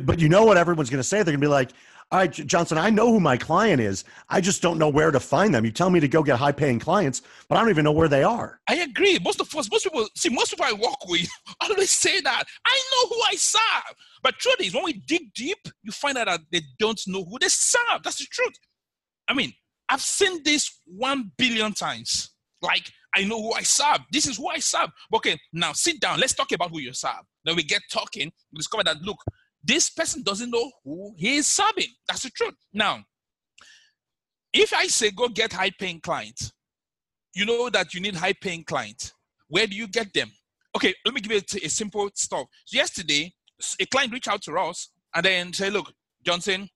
But 0.00 0.18
you 0.18 0.28
know 0.28 0.44
what 0.44 0.56
everyone's 0.56 0.90
going 0.90 1.00
to 1.00 1.04
say? 1.04 1.18
They're 1.18 1.24
going 1.24 1.40
to 1.40 1.46
be 1.46 1.48
like, 1.48 1.70
all 2.12 2.18
right, 2.18 2.30
Johnson, 2.30 2.78
I 2.78 2.90
know 2.90 3.10
who 3.10 3.18
my 3.18 3.36
client 3.36 3.80
is. 3.80 4.04
I 4.28 4.40
just 4.40 4.62
don't 4.62 4.78
know 4.78 4.88
where 4.88 5.10
to 5.10 5.18
find 5.18 5.54
them. 5.54 5.64
You 5.64 5.72
tell 5.72 5.90
me 5.90 6.00
to 6.00 6.08
go 6.08 6.22
get 6.22 6.38
high 6.38 6.52
paying 6.52 6.78
clients, 6.78 7.22
but 7.48 7.56
I 7.56 7.60
don't 7.60 7.70
even 7.70 7.84
know 7.84 7.92
where 7.92 8.08
they 8.08 8.22
are. 8.22 8.60
I 8.68 8.76
agree. 8.76 9.18
Most 9.22 9.40
of 9.40 9.54
us, 9.54 9.70
most 9.70 9.84
people, 9.84 10.06
see, 10.14 10.28
most 10.28 10.50
people 10.50 10.66
I 10.66 10.72
work 10.72 11.08
with 11.08 11.28
always 11.60 11.90
say 11.90 12.20
that. 12.20 12.44
I 12.64 12.82
know 12.92 13.08
who 13.08 13.22
I 13.22 13.34
serve. 13.34 13.96
But 14.22 14.38
truth 14.38 14.60
is, 14.60 14.74
when 14.74 14.84
we 14.84 14.92
dig 14.92 15.32
deep, 15.34 15.58
you 15.82 15.92
find 15.92 16.16
out 16.16 16.26
that 16.26 16.40
they 16.52 16.62
don't 16.78 17.00
know 17.06 17.24
who 17.24 17.38
they 17.40 17.48
serve. 17.48 18.02
That's 18.04 18.18
the 18.18 18.26
truth. 18.30 18.54
I 19.26 19.34
mean, 19.34 19.52
I've 19.88 20.02
seen 20.02 20.42
this 20.44 20.80
one 20.86 21.32
billion 21.36 21.72
times. 21.72 22.30
Like, 22.62 22.92
I 23.14 23.24
know 23.24 23.40
who 23.40 23.52
I 23.52 23.62
serve. 23.62 24.00
This 24.10 24.26
is 24.26 24.36
who 24.36 24.48
I 24.48 24.58
serve. 24.58 24.90
Okay, 25.14 25.38
now 25.52 25.72
sit 25.72 26.00
down. 26.00 26.18
Let's 26.18 26.34
talk 26.34 26.50
about 26.52 26.70
who 26.70 26.80
you 26.80 26.92
serve. 26.92 27.22
Then 27.44 27.56
we 27.56 27.62
get 27.62 27.82
talking. 27.90 28.32
We 28.52 28.56
discover 28.56 28.84
that, 28.84 29.02
look, 29.02 29.18
this 29.62 29.90
person 29.90 30.22
doesn't 30.22 30.50
know 30.50 30.70
who 30.84 31.14
he 31.16 31.36
is 31.36 31.46
serving. 31.46 31.88
That's 32.08 32.22
the 32.22 32.30
truth. 32.30 32.54
Now, 32.72 33.04
if 34.52 34.72
I 34.72 34.86
say 34.86 35.10
go 35.10 35.28
get 35.28 35.52
high 35.52 35.70
paying 35.78 36.00
clients, 36.00 36.52
you 37.34 37.44
know 37.44 37.70
that 37.70 37.94
you 37.94 38.00
need 38.00 38.14
high 38.14 38.34
paying 38.34 38.64
clients. 38.64 39.12
Where 39.48 39.66
do 39.66 39.74
you 39.74 39.88
get 39.88 40.12
them? 40.12 40.30
Okay, 40.76 40.94
let 41.04 41.14
me 41.14 41.20
give 41.20 41.32
you 41.32 41.38
a, 41.38 41.66
a 41.66 41.70
simple 41.70 42.10
stuff. 42.14 42.46
So 42.64 42.76
yesterday, 42.76 43.32
a 43.80 43.86
client 43.86 44.12
reached 44.12 44.28
out 44.28 44.42
to 44.42 44.56
us 44.58 44.90
and 45.14 45.24
then 45.24 45.52
say, 45.52 45.70
look, 45.70 45.92
Johnson, 46.24 46.68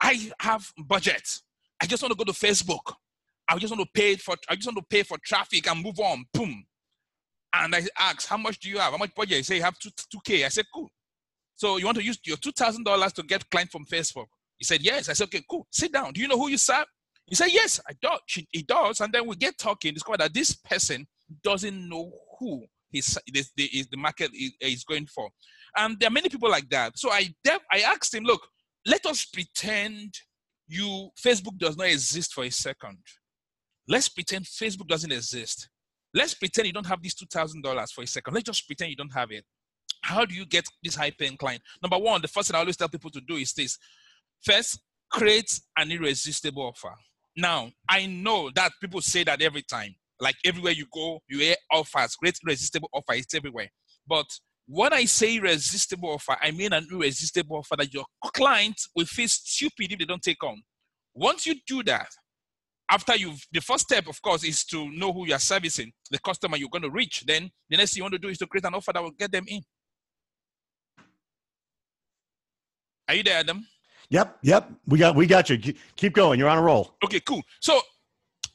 I 0.00 0.30
have 0.40 0.70
budget. 0.86 1.40
I 1.80 1.86
just 1.86 2.02
want 2.02 2.12
to 2.12 2.16
go 2.16 2.24
to 2.24 2.38
Facebook. 2.38 2.92
I 3.48 3.58
just 3.58 3.74
want 3.74 3.82
to 3.86 3.90
pay 3.94 4.16
for 4.16 4.34
I 4.48 4.56
just 4.56 4.66
want 4.66 4.78
to 4.78 4.84
pay 4.88 5.02
for 5.02 5.18
traffic 5.24 5.70
and 5.70 5.82
move 5.82 5.98
on. 6.00 6.24
Boom. 6.32 6.64
And 7.54 7.74
I 7.74 7.82
asked, 7.98 8.26
how 8.26 8.36
much 8.36 8.58
do 8.58 8.68
you 8.68 8.78
have? 8.78 8.92
How 8.92 8.98
much 8.98 9.14
budget? 9.14 9.38
He 9.38 9.42
said, 9.42 9.56
you 9.56 9.62
have 9.62 9.78
two, 9.78 9.90
2K. 9.90 10.44
I 10.44 10.48
said, 10.48 10.66
cool. 10.74 10.90
So 11.54 11.78
you 11.78 11.86
want 11.86 11.96
to 11.96 12.04
use 12.04 12.18
your 12.24 12.36
$2,000 12.36 13.12
to 13.14 13.22
get 13.22 13.48
client 13.50 13.70
from 13.70 13.86
Facebook? 13.86 14.26
He 14.58 14.64
said, 14.64 14.82
yes. 14.82 15.08
I 15.08 15.14
said, 15.14 15.24
okay, 15.24 15.42
cool. 15.48 15.66
Sit 15.70 15.92
down. 15.92 16.12
Do 16.12 16.20
you 16.20 16.28
know 16.28 16.36
who 16.36 16.48
you 16.48 16.58
serve? 16.58 16.84
He 17.26 17.34
said, 17.34 17.48
yes, 17.50 17.80
I 17.88 17.92
do. 18.00 18.10
She, 18.26 18.46
he 18.50 18.62
does. 18.62 19.00
And 19.00 19.12
then 19.12 19.26
we 19.26 19.36
get 19.36 19.56
talking, 19.58 19.94
discover 19.94 20.18
that 20.18 20.34
this 20.34 20.54
person 20.54 21.06
doesn't 21.42 21.88
know 21.88 22.12
who 22.38 22.64
his, 22.90 23.18
the, 23.26 23.44
the, 23.56 23.84
the 23.90 23.96
market 23.96 24.30
is, 24.34 24.52
is 24.60 24.84
going 24.84 25.06
for. 25.06 25.30
And 25.76 25.98
there 25.98 26.08
are 26.08 26.12
many 26.12 26.28
people 26.28 26.50
like 26.50 26.68
that. 26.70 26.98
So 26.98 27.10
I, 27.10 27.34
I 27.72 27.80
asked 27.80 28.14
him, 28.14 28.24
look, 28.24 28.46
let 28.86 29.04
us 29.06 29.24
pretend 29.24 30.14
you 30.68 31.10
Facebook 31.18 31.58
does 31.58 31.76
not 31.76 31.88
exist 31.88 32.34
for 32.34 32.44
a 32.44 32.50
second. 32.50 32.98
Let's 33.88 34.08
pretend 34.08 34.44
Facebook 34.44 34.88
doesn't 34.88 35.12
exist. 35.12 35.68
Let's 36.14 36.34
pretend 36.34 36.66
you 36.66 36.72
don't 36.72 36.86
have 36.86 37.02
these 37.02 37.14
$2,000 37.14 37.92
for 37.92 38.02
a 38.02 38.06
second. 38.06 38.34
Let's 38.34 38.46
just 38.46 38.66
pretend 38.66 38.90
you 38.90 38.96
don't 38.96 39.12
have 39.12 39.30
it. 39.30 39.44
How 40.02 40.24
do 40.24 40.34
you 40.34 40.46
get 40.46 40.64
this 40.82 40.94
high 40.94 41.10
paying 41.10 41.36
client? 41.36 41.62
Number 41.82 41.98
one, 41.98 42.22
the 42.22 42.28
first 42.28 42.48
thing 42.48 42.56
I 42.56 42.60
always 42.60 42.76
tell 42.76 42.88
people 42.88 43.10
to 43.10 43.20
do 43.20 43.36
is 43.36 43.52
this. 43.52 43.78
First, 44.42 44.80
create 45.10 45.60
an 45.76 45.90
irresistible 45.90 46.62
offer. 46.62 46.94
Now, 47.36 47.70
I 47.88 48.06
know 48.06 48.50
that 48.54 48.72
people 48.80 49.00
say 49.00 49.24
that 49.24 49.42
every 49.42 49.62
time. 49.62 49.94
Like 50.20 50.36
everywhere 50.44 50.72
you 50.72 50.86
go, 50.92 51.20
you 51.28 51.40
hear 51.40 51.56
offers, 51.70 52.16
great 52.16 52.38
irresistible 52.46 52.88
offer. 52.92 53.12
It's 53.12 53.34
everywhere. 53.34 53.68
But 54.06 54.26
when 54.66 54.92
I 54.92 55.04
say 55.04 55.36
irresistible 55.36 56.10
offer, 56.10 56.36
I 56.40 56.50
mean 56.50 56.72
an 56.72 56.86
irresistible 56.90 57.58
offer 57.58 57.76
that 57.76 57.92
your 57.92 58.04
client 58.34 58.80
will 58.94 59.04
feel 59.04 59.28
stupid 59.28 59.92
if 59.92 59.98
they 59.98 60.04
don't 60.04 60.22
take 60.22 60.42
on. 60.42 60.62
Once 61.14 61.46
you 61.46 61.54
do 61.66 61.82
that, 61.84 62.08
after 62.90 63.16
you've 63.16 63.44
the 63.52 63.60
first 63.60 63.84
step, 63.84 64.06
of 64.06 64.20
course, 64.22 64.44
is 64.44 64.64
to 64.64 64.90
know 64.90 65.12
who 65.12 65.26
you're 65.26 65.38
servicing, 65.38 65.92
the 66.10 66.18
customer 66.18 66.56
you're 66.56 66.68
going 66.68 66.82
to 66.82 66.90
reach. 66.90 67.24
Then 67.26 67.50
the 67.68 67.76
next 67.76 67.94
thing 67.94 68.00
you 68.00 68.04
want 68.04 68.14
to 68.14 68.18
do 68.18 68.28
is 68.28 68.38
to 68.38 68.46
create 68.46 68.64
an 68.64 68.74
offer 68.74 68.92
that 68.92 69.02
will 69.02 69.10
get 69.10 69.32
them 69.32 69.44
in. 69.48 69.62
Are 73.08 73.14
you 73.14 73.22
there, 73.22 73.38
Adam? 73.38 73.66
Yep, 74.10 74.38
yep. 74.42 74.70
We 74.86 74.98
got 74.98 75.16
we 75.16 75.26
got 75.26 75.50
you. 75.50 75.74
Keep 75.96 76.14
going. 76.14 76.38
You're 76.38 76.48
on 76.48 76.58
a 76.58 76.62
roll. 76.62 76.94
Okay, 77.04 77.20
cool. 77.20 77.42
So 77.60 77.80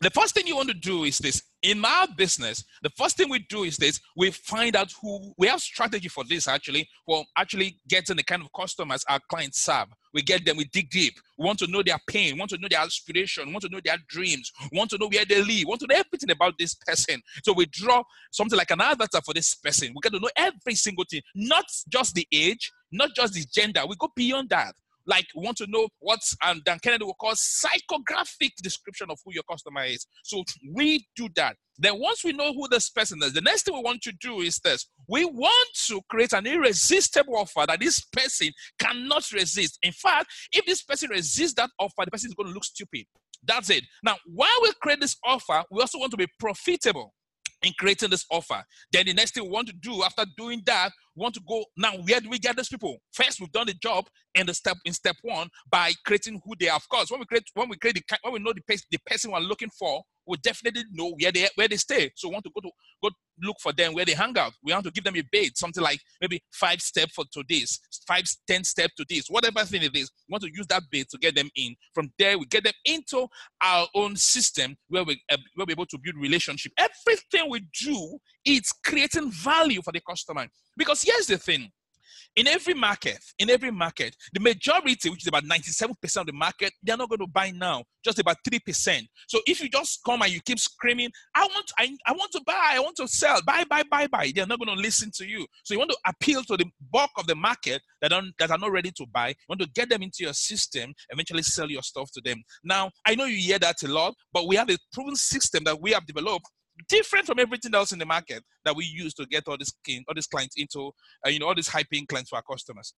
the 0.01 0.09
first 0.09 0.33
thing 0.33 0.47
you 0.47 0.55
want 0.55 0.67
to 0.69 0.73
do 0.73 1.03
is 1.03 1.19
this 1.19 1.43
in 1.61 1.85
our 1.85 2.07
business 2.17 2.63
the 2.81 2.89
first 2.97 3.15
thing 3.17 3.29
we 3.29 3.39
do 3.49 3.63
is 3.63 3.77
this 3.77 3.99
we 4.17 4.31
find 4.31 4.75
out 4.75 4.91
who 5.01 5.31
we 5.37 5.47
have 5.47 5.61
strategy 5.61 6.07
for 6.07 6.23
this 6.23 6.47
actually 6.47 6.89
for 7.05 7.23
actually 7.37 7.77
getting 7.87 8.17
the 8.17 8.23
kind 8.23 8.41
of 8.41 8.49
customers 8.59 9.05
our 9.07 9.19
clients 9.29 9.61
serve 9.61 9.87
we 10.13 10.21
get 10.21 10.45
them 10.45 10.57
we 10.57 10.65
dig 10.65 10.89
deep. 10.89 11.13
We 11.37 11.45
want 11.45 11.59
to 11.59 11.67
know 11.67 11.83
their 11.83 11.99
pain. 12.07 12.33
We 12.33 12.39
want 12.39 12.51
to 12.51 12.57
know 12.57 12.67
their 12.69 12.81
aspiration. 12.81 13.47
We 13.47 13.53
want 13.53 13.63
to 13.63 13.69
know 13.69 13.81
their 13.83 13.97
dreams. 14.07 14.51
We 14.71 14.77
want 14.77 14.89
to 14.91 14.97
know 14.97 15.09
where 15.11 15.25
they 15.25 15.39
live. 15.41 15.47
We 15.47 15.65
want 15.65 15.81
to 15.81 15.87
know 15.87 15.95
everything 15.95 16.31
about 16.31 16.57
this 16.57 16.75
person. 16.75 17.21
So 17.43 17.53
we 17.53 17.65
draw 17.67 18.03
something 18.31 18.57
like 18.57 18.71
an 18.71 18.81
avatar 18.81 19.21
for 19.23 19.33
this 19.33 19.55
person. 19.55 19.89
We 19.89 20.01
get 20.01 20.13
to 20.13 20.19
know 20.19 20.29
every 20.35 20.75
single 20.75 21.05
thing. 21.09 21.21
Not 21.35 21.65
just 21.89 22.15
the 22.15 22.27
age 22.31 22.71
not 22.91 23.11
just 23.15 23.33
the 23.33 23.45
gender. 23.51 23.81
We 23.87 23.95
go 23.95 24.09
beyond 24.15 24.49
that 24.49 24.75
like 25.05 25.25
want 25.35 25.57
to 25.57 25.67
know 25.67 25.87
what's 25.99 26.35
um, 26.45 26.61
Dan 26.65 26.79
Kennedy 26.79 27.05
will 27.05 27.13
call 27.15 27.33
psychographic 27.33 28.51
description 28.61 29.07
of 29.09 29.19
who 29.25 29.33
your 29.33 29.43
customer 29.49 29.83
is. 29.83 30.05
So 30.23 30.43
we 30.73 31.07
do 31.15 31.29
that. 31.35 31.55
Then 31.77 31.99
once 31.99 32.23
we 32.23 32.33
know 32.33 32.53
who 32.53 32.67
this 32.67 32.89
person 32.89 33.19
is, 33.23 33.33
the 33.33 33.41
next 33.41 33.63
thing 33.63 33.73
we 33.73 33.81
want 33.81 34.01
to 34.03 34.11
do 34.19 34.41
is 34.41 34.59
this. 34.59 34.87
We 35.07 35.25
want 35.25 35.69
to 35.87 36.01
create 36.09 36.33
an 36.33 36.45
irresistible 36.45 37.37
offer 37.37 37.65
that 37.67 37.79
this 37.79 38.01
person 38.01 38.49
cannot 38.77 39.31
resist. 39.31 39.79
In 39.81 39.91
fact, 39.91 40.27
if 40.51 40.65
this 40.65 40.83
person 40.83 41.09
resists 41.09 41.55
that 41.55 41.71
offer, 41.79 42.05
the 42.05 42.11
person 42.11 42.29
is 42.29 42.35
going 42.35 42.47
to 42.47 42.53
look 42.53 42.65
stupid. 42.65 43.05
That's 43.43 43.71
it. 43.71 43.83
Now, 44.03 44.17
while 44.25 44.49
we 44.61 44.71
create 44.81 45.01
this 45.01 45.17
offer, 45.25 45.63
we 45.71 45.81
also 45.81 45.97
want 45.97 46.11
to 46.11 46.17
be 46.17 46.27
profitable 46.39 47.13
in 47.63 47.73
creating 47.77 48.09
this 48.09 48.25
offer. 48.31 48.63
Then 48.91 49.05
the 49.05 49.13
next 49.13 49.33
thing 49.33 49.43
we 49.43 49.49
want 49.49 49.67
to 49.67 49.73
do 49.73 50.03
after 50.03 50.25
doing 50.37 50.61
that, 50.65 50.91
we 51.15 51.21
want 51.21 51.35
to 51.35 51.41
go 51.47 51.63
now. 51.77 51.93
Where 51.93 52.19
do 52.19 52.29
we 52.29 52.39
get 52.39 52.55
these 52.55 52.69
people? 52.69 52.97
First, 53.13 53.39
we've 53.39 53.51
done 53.51 53.67
the 53.67 53.73
job 53.73 54.05
in 54.35 54.47
the 54.47 54.53
step 54.53 54.77
in 54.85 54.93
step 54.93 55.15
one 55.21 55.49
by 55.69 55.93
creating 56.05 56.41
who 56.45 56.53
they 56.59 56.69
are. 56.69 56.77
Of 56.77 56.87
course, 56.89 57.11
when 57.11 57.19
we 57.19 57.25
create 57.25 57.43
when 57.53 57.69
we 57.69 57.77
create 57.77 57.95
the 57.95 58.17
when 58.23 58.33
we 58.33 58.39
know 58.39 58.53
the, 58.53 58.81
the 58.91 58.99
person 59.05 59.31
we're 59.31 59.39
looking 59.39 59.69
for, 59.77 60.03
we 60.31 60.37
definitely 60.37 60.83
know 60.91 61.13
where 61.19 61.31
they 61.31 61.47
where 61.55 61.67
they 61.67 61.75
stay. 61.75 62.09
So 62.15 62.29
we 62.29 62.33
want 62.33 62.45
to 62.45 62.51
go 62.55 62.61
to 62.61 62.71
go 63.03 63.09
look 63.43 63.57
for 63.61 63.73
them 63.73 63.93
where 63.93 64.05
they 64.05 64.13
hang 64.13 64.37
out. 64.37 64.53
We 64.63 64.71
want 64.71 64.85
to 64.85 64.91
give 64.91 65.03
them 65.03 65.15
a 65.17 65.23
bait, 65.31 65.57
something 65.57 65.83
like 65.83 65.99
maybe 66.21 66.41
five 66.53 66.81
step 66.81 67.09
for 67.13 67.25
today's, 67.31 67.79
five 68.07 68.23
ten 68.47 68.63
step 68.63 68.91
to 68.97 69.05
this, 69.09 69.27
whatever 69.27 69.63
thing 69.65 69.83
it 69.83 69.95
is. 69.95 70.09
We 70.27 70.33
want 70.33 70.43
to 70.43 70.51
use 70.53 70.67
that 70.67 70.83
bait 70.89 71.07
to 71.09 71.17
get 71.17 71.35
them 71.35 71.49
in. 71.55 71.75
From 71.93 72.11
there, 72.17 72.39
we 72.39 72.45
get 72.45 72.63
them 72.63 72.73
into 72.85 73.27
our 73.61 73.87
own 73.93 74.15
system 74.15 74.77
where 74.87 75.03
we 75.03 75.21
uh, 75.31 75.37
where 75.55 75.65
we're 75.67 75.73
able 75.73 75.85
to 75.87 75.99
build 76.01 76.15
relationship. 76.15 76.71
Everything 76.77 77.49
we 77.49 77.67
do 77.83 78.17
is 78.45 78.71
creating 78.85 79.31
value 79.31 79.81
for 79.81 79.91
the 79.91 80.01
customer. 80.09 80.47
Because 80.77 81.01
here's 81.01 81.27
the 81.27 81.37
thing 81.37 81.69
in 82.35 82.47
every 82.47 82.73
market, 82.73 83.19
in 83.39 83.49
every 83.49 83.71
market, 83.71 84.15
the 84.33 84.39
majority, 84.39 85.09
which 85.09 85.23
is 85.23 85.27
about 85.27 85.43
97% 85.43 85.93
of 86.17 86.25
the 86.25 86.33
market, 86.33 86.71
they're 86.81 86.97
not 86.97 87.09
going 87.09 87.19
to 87.19 87.27
buy 87.27 87.51
now, 87.51 87.83
just 88.03 88.19
about 88.19 88.37
3%. 88.47 89.01
So 89.27 89.39
if 89.45 89.61
you 89.61 89.69
just 89.69 89.99
come 90.05 90.21
and 90.21 90.31
you 90.31 90.39
keep 90.41 90.59
screaming, 90.59 91.09
I 91.35 91.41
want, 91.41 91.71
I, 91.77 91.95
I 92.05 92.13
want 92.13 92.31
to 92.31 92.41
buy, 92.45 92.71
I 92.73 92.79
want 92.79 92.95
to 92.97 93.07
sell, 93.07 93.41
buy, 93.45 93.63
buy, 93.69 93.83
buy, 93.89 94.07
buy, 94.07 94.31
they're 94.33 94.47
not 94.47 94.59
going 94.59 94.75
to 94.75 94.81
listen 94.81 95.11
to 95.15 95.25
you. 95.25 95.45
So 95.63 95.73
you 95.73 95.79
want 95.79 95.91
to 95.91 95.97
appeal 96.05 96.43
to 96.43 96.57
the 96.57 96.65
bulk 96.91 97.11
of 97.17 97.27
the 97.27 97.35
market 97.35 97.81
that, 98.01 98.09
don't, 98.09 98.31
that 98.39 98.51
are 98.51 98.57
not 98.57 98.71
ready 98.71 98.91
to 98.91 99.05
buy. 99.11 99.29
You 99.29 99.35
want 99.49 99.61
to 99.61 99.69
get 99.73 99.89
them 99.89 100.01
into 100.01 100.23
your 100.23 100.33
system, 100.33 100.93
eventually 101.09 101.43
sell 101.43 101.69
your 101.69 101.83
stuff 101.83 102.11
to 102.13 102.21
them. 102.23 102.41
Now, 102.63 102.91
I 103.05 103.15
know 103.15 103.25
you 103.25 103.37
hear 103.37 103.59
that 103.59 103.83
a 103.83 103.87
lot, 103.87 104.15
but 104.31 104.47
we 104.47 104.55
have 104.55 104.69
a 104.69 104.77
proven 104.93 105.15
system 105.15 105.63
that 105.65 105.81
we 105.81 105.91
have 105.91 106.05
developed 106.05 106.45
different 106.87 107.25
from 107.25 107.39
everything 107.39 107.73
else 107.73 107.91
in 107.91 107.99
the 107.99 108.05
market 108.05 108.43
that 108.65 108.75
we 108.75 108.85
use 108.85 109.13
to 109.15 109.25
get 109.25 109.47
all 109.47 109.57
these 109.57 109.73
all 110.07 110.13
these 110.13 110.27
clients 110.27 110.55
into 110.57 110.91
uh, 111.25 111.29
you 111.29 111.39
know 111.39 111.47
all 111.47 111.55
these 111.55 111.67
high 111.67 111.83
paying 111.91 112.05
clients 112.05 112.29
for 112.29 112.37
our 112.37 112.43
customers. 112.43 112.93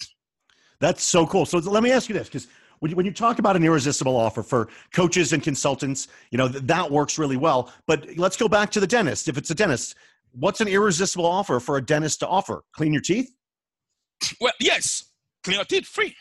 That's 0.79 1.03
so 1.03 1.25
cool. 1.25 1.45
So 1.45 1.59
let 1.59 1.83
me 1.83 1.91
ask 1.91 2.09
you 2.09 2.15
this, 2.15 2.27
because 2.27 2.47
when 2.79 2.89
you, 2.89 2.97
when 2.97 3.05
you 3.05 3.13
talk 3.13 3.39
about 3.39 3.55
an 3.55 3.63
irresistible 3.63 4.17
offer 4.17 4.43
for 4.43 4.67
coaches 4.93 5.31
and 5.31 5.41
consultants, 5.41 6.07
you 6.31 6.37
know 6.37 6.49
th- 6.49 6.63
that 6.65 6.91
works 6.91 7.17
really 7.17 7.37
well. 7.37 7.71
But 7.87 8.17
let's 8.17 8.35
go 8.35 8.47
back 8.47 8.69
to 8.71 8.79
the 8.79 8.87
dentist. 8.87 9.27
If 9.27 9.37
it's 9.37 9.49
a 9.49 9.55
dentist, 9.55 9.95
what's 10.31 10.61
an 10.61 10.67
irresistible 10.67 11.25
offer 11.25 11.59
for 11.59 11.77
a 11.77 11.81
dentist 11.81 12.19
to 12.19 12.27
offer? 12.27 12.63
Clean 12.73 12.91
your 12.91 13.01
teeth? 13.01 13.31
Well, 14.41 14.53
yes, 14.59 15.05
clean 15.43 15.57
your 15.57 15.65
teeth 15.65 15.85
free. 15.85 16.15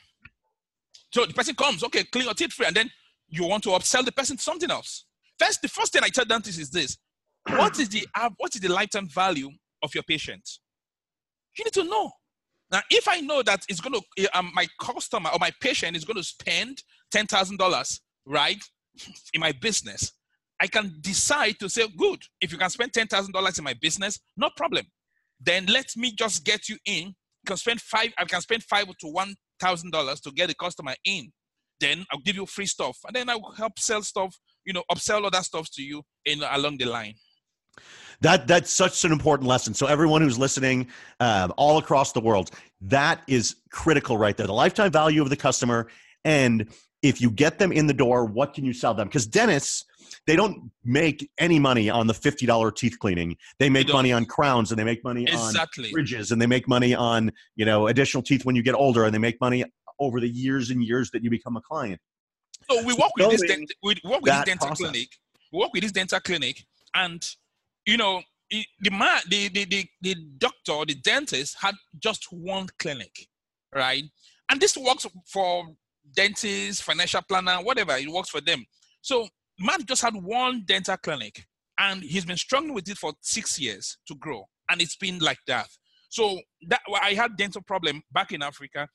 So 1.12 1.26
the 1.26 1.34
person 1.34 1.54
comes, 1.54 1.84
okay, 1.84 2.04
clean 2.04 2.24
your 2.24 2.34
teeth 2.34 2.52
free, 2.52 2.66
and 2.66 2.76
then 2.76 2.90
you 3.28 3.44
want 3.46 3.64
to 3.64 3.70
upsell 3.70 4.04
the 4.04 4.12
person 4.12 4.36
to 4.36 4.42
something 4.42 4.70
else. 4.70 5.04
First, 5.38 5.62
the 5.62 5.68
first 5.68 5.92
thing 5.92 6.02
I 6.04 6.08
tell 6.08 6.24
dentists 6.24 6.60
is 6.60 6.70
this: 6.70 6.98
what 7.48 7.78
is 7.78 7.88
the 7.88 8.06
what 8.36 8.54
is 8.54 8.60
the 8.60 8.72
lifetime 8.72 9.08
value 9.08 9.50
of 9.82 9.94
your 9.94 10.04
patient? 10.04 10.48
You 11.58 11.64
need 11.64 11.74
to 11.74 11.84
know. 11.84 12.10
Now, 12.70 12.80
if 12.90 13.06
I 13.06 13.20
know 13.20 13.42
that 13.42 13.64
it's 13.68 13.80
going 13.80 13.94
to 13.94 14.24
eh, 14.24 14.26
um, 14.34 14.50
my 14.54 14.66
customer 14.80 15.30
or 15.30 15.38
my 15.38 15.52
patient 15.60 15.96
is 15.96 16.04
going 16.04 16.16
to 16.16 16.22
spend 16.22 16.82
ten 17.10 17.26
thousand 17.26 17.58
dollars, 17.58 18.00
right, 18.26 18.62
in 19.34 19.40
my 19.40 19.52
business, 19.52 20.12
I 20.60 20.68
can 20.68 20.94
decide 21.00 21.58
to 21.60 21.68
say, 21.68 21.86
good. 21.96 22.22
If 22.40 22.52
you 22.52 22.58
can 22.58 22.70
spend 22.70 22.92
ten 22.92 23.06
thousand 23.08 23.32
dollars 23.32 23.58
in 23.58 23.64
my 23.64 23.74
business, 23.80 24.18
no 24.36 24.48
problem. 24.56 24.86
Then 25.40 25.66
let 25.66 25.90
me 25.96 26.12
just 26.12 26.44
get 26.44 26.68
you 26.68 26.76
in. 26.86 27.08
You 27.08 27.46
can 27.46 27.56
spend 27.56 27.80
five. 27.80 28.12
I 28.16 28.24
can 28.24 28.40
spend 28.40 28.62
five 28.62 28.86
to 28.86 29.08
one 29.08 29.34
thousand 29.60 29.90
dollars 29.90 30.20
to 30.20 30.30
get 30.30 30.48
the 30.48 30.54
customer 30.54 30.94
in. 31.04 31.32
Then 31.80 32.04
I'll 32.10 32.20
give 32.20 32.36
you 32.36 32.46
free 32.46 32.66
stuff, 32.66 32.96
and 33.06 33.16
then 33.16 33.28
I'll 33.28 33.52
help 33.56 33.78
sell 33.78 34.02
stuff. 34.02 34.34
You 34.64 34.72
know, 34.72 34.84
upsell 34.90 35.26
other 35.26 35.42
stuff 35.42 35.68
to 35.72 35.82
you 35.82 36.02
in 36.24 36.42
along 36.42 36.78
the 36.78 36.84
line. 36.84 37.14
That 38.20 38.46
that's 38.46 38.72
such 38.72 39.04
an 39.04 39.10
important 39.10 39.48
lesson. 39.48 39.74
So 39.74 39.86
everyone 39.86 40.22
who's 40.22 40.38
listening, 40.38 40.86
um, 41.18 41.52
all 41.56 41.78
across 41.78 42.12
the 42.12 42.20
world, 42.20 42.50
that 42.82 43.22
is 43.26 43.56
critical 43.70 44.16
right 44.16 44.36
there. 44.36 44.46
The 44.46 44.52
lifetime 44.52 44.92
value 44.92 45.22
of 45.22 45.28
the 45.28 45.36
customer, 45.36 45.88
and 46.24 46.72
if 47.02 47.20
you 47.20 47.30
get 47.30 47.58
them 47.58 47.72
in 47.72 47.88
the 47.88 47.94
door, 47.94 48.24
what 48.24 48.54
can 48.54 48.64
you 48.64 48.72
sell 48.72 48.94
them? 48.94 49.08
Because 49.08 49.26
dentists, 49.26 49.84
they 50.26 50.36
don't 50.36 50.70
make 50.84 51.28
any 51.38 51.58
money 51.58 51.90
on 51.90 52.06
the 52.06 52.14
fifty 52.14 52.46
dollar 52.46 52.70
teeth 52.70 52.96
cleaning. 53.00 53.36
They 53.58 53.68
make 53.68 53.88
they 53.88 53.92
money 53.92 54.12
on 54.12 54.24
crowns, 54.24 54.70
and 54.70 54.78
they 54.78 54.84
make 54.84 55.02
money 55.02 55.24
exactly. 55.24 55.86
on 55.86 55.92
bridges, 55.92 56.30
and 56.30 56.40
they 56.40 56.46
make 56.46 56.68
money 56.68 56.94
on 56.94 57.32
you 57.56 57.64
know 57.64 57.88
additional 57.88 58.22
teeth 58.22 58.44
when 58.44 58.54
you 58.54 58.62
get 58.62 58.76
older, 58.76 59.04
and 59.04 59.12
they 59.12 59.18
make 59.18 59.40
money 59.40 59.64
over 59.98 60.20
the 60.20 60.28
years 60.28 60.70
and 60.70 60.84
years 60.84 61.10
that 61.10 61.24
you 61.24 61.30
become 61.30 61.56
a 61.56 61.60
client. 61.60 62.00
So 62.70 62.84
we 62.84 62.94
work 62.94 63.10
with 63.16 63.30
this 63.30 63.50
dent- 63.50 63.72
we 63.82 63.96
work 64.04 64.22
with 64.22 64.32
this 64.32 64.44
dental 64.44 64.68
process. 64.68 64.90
clinic. 64.90 65.08
We 65.52 65.58
work 65.58 65.72
with 65.72 65.82
this 65.82 65.92
dental 65.92 66.20
clinic, 66.20 66.64
and 66.94 67.28
you 67.86 67.96
know, 67.96 68.22
the 68.50 68.90
man, 68.90 69.20
the, 69.28 69.48
the, 69.48 69.64
the, 69.64 69.86
the 70.02 70.14
doctor, 70.38 70.84
the 70.86 70.94
dentist 70.94 71.56
had 71.60 71.74
just 71.98 72.26
one 72.30 72.66
clinic, 72.78 73.28
right? 73.74 74.04
And 74.50 74.60
this 74.60 74.76
works 74.76 75.06
for 75.26 75.64
dentists, 76.14 76.82
financial 76.82 77.22
planner, 77.22 77.56
whatever, 77.56 77.96
it 77.96 78.08
works 78.08 78.28
for 78.28 78.40
them. 78.40 78.64
So 79.00 79.28
man 79.58 79.84
just 79.86 80.02
had 80.02 80.14
one 80.14 80.64
dental 80.66 80.96
clinic 80.96 81.46
and 81.78 82.02
he's 82.02 82.24
been 82.24 82.36
struggling 82.36 82.74
with 82.74 82.88
it 82.88 82.98
for 82.98 83.12
six 83.20 83.58
years 83.58 83.98
to 84.06 84.14
grow. 84.16 84.46
And 84.70 84.80
it's 84.80 84.96
been 84.96 85.18
like 85.18 85.38
that. 85.46 85.68
So 86.08 86.40
that 86.68 86.80
I 87.02 87.14
had 87.14 87.36
dental 87.36 87.62
problem 87.62 88.02
back 88.12 88.32
in 88.32 88.42
Africa. 88.42 88.88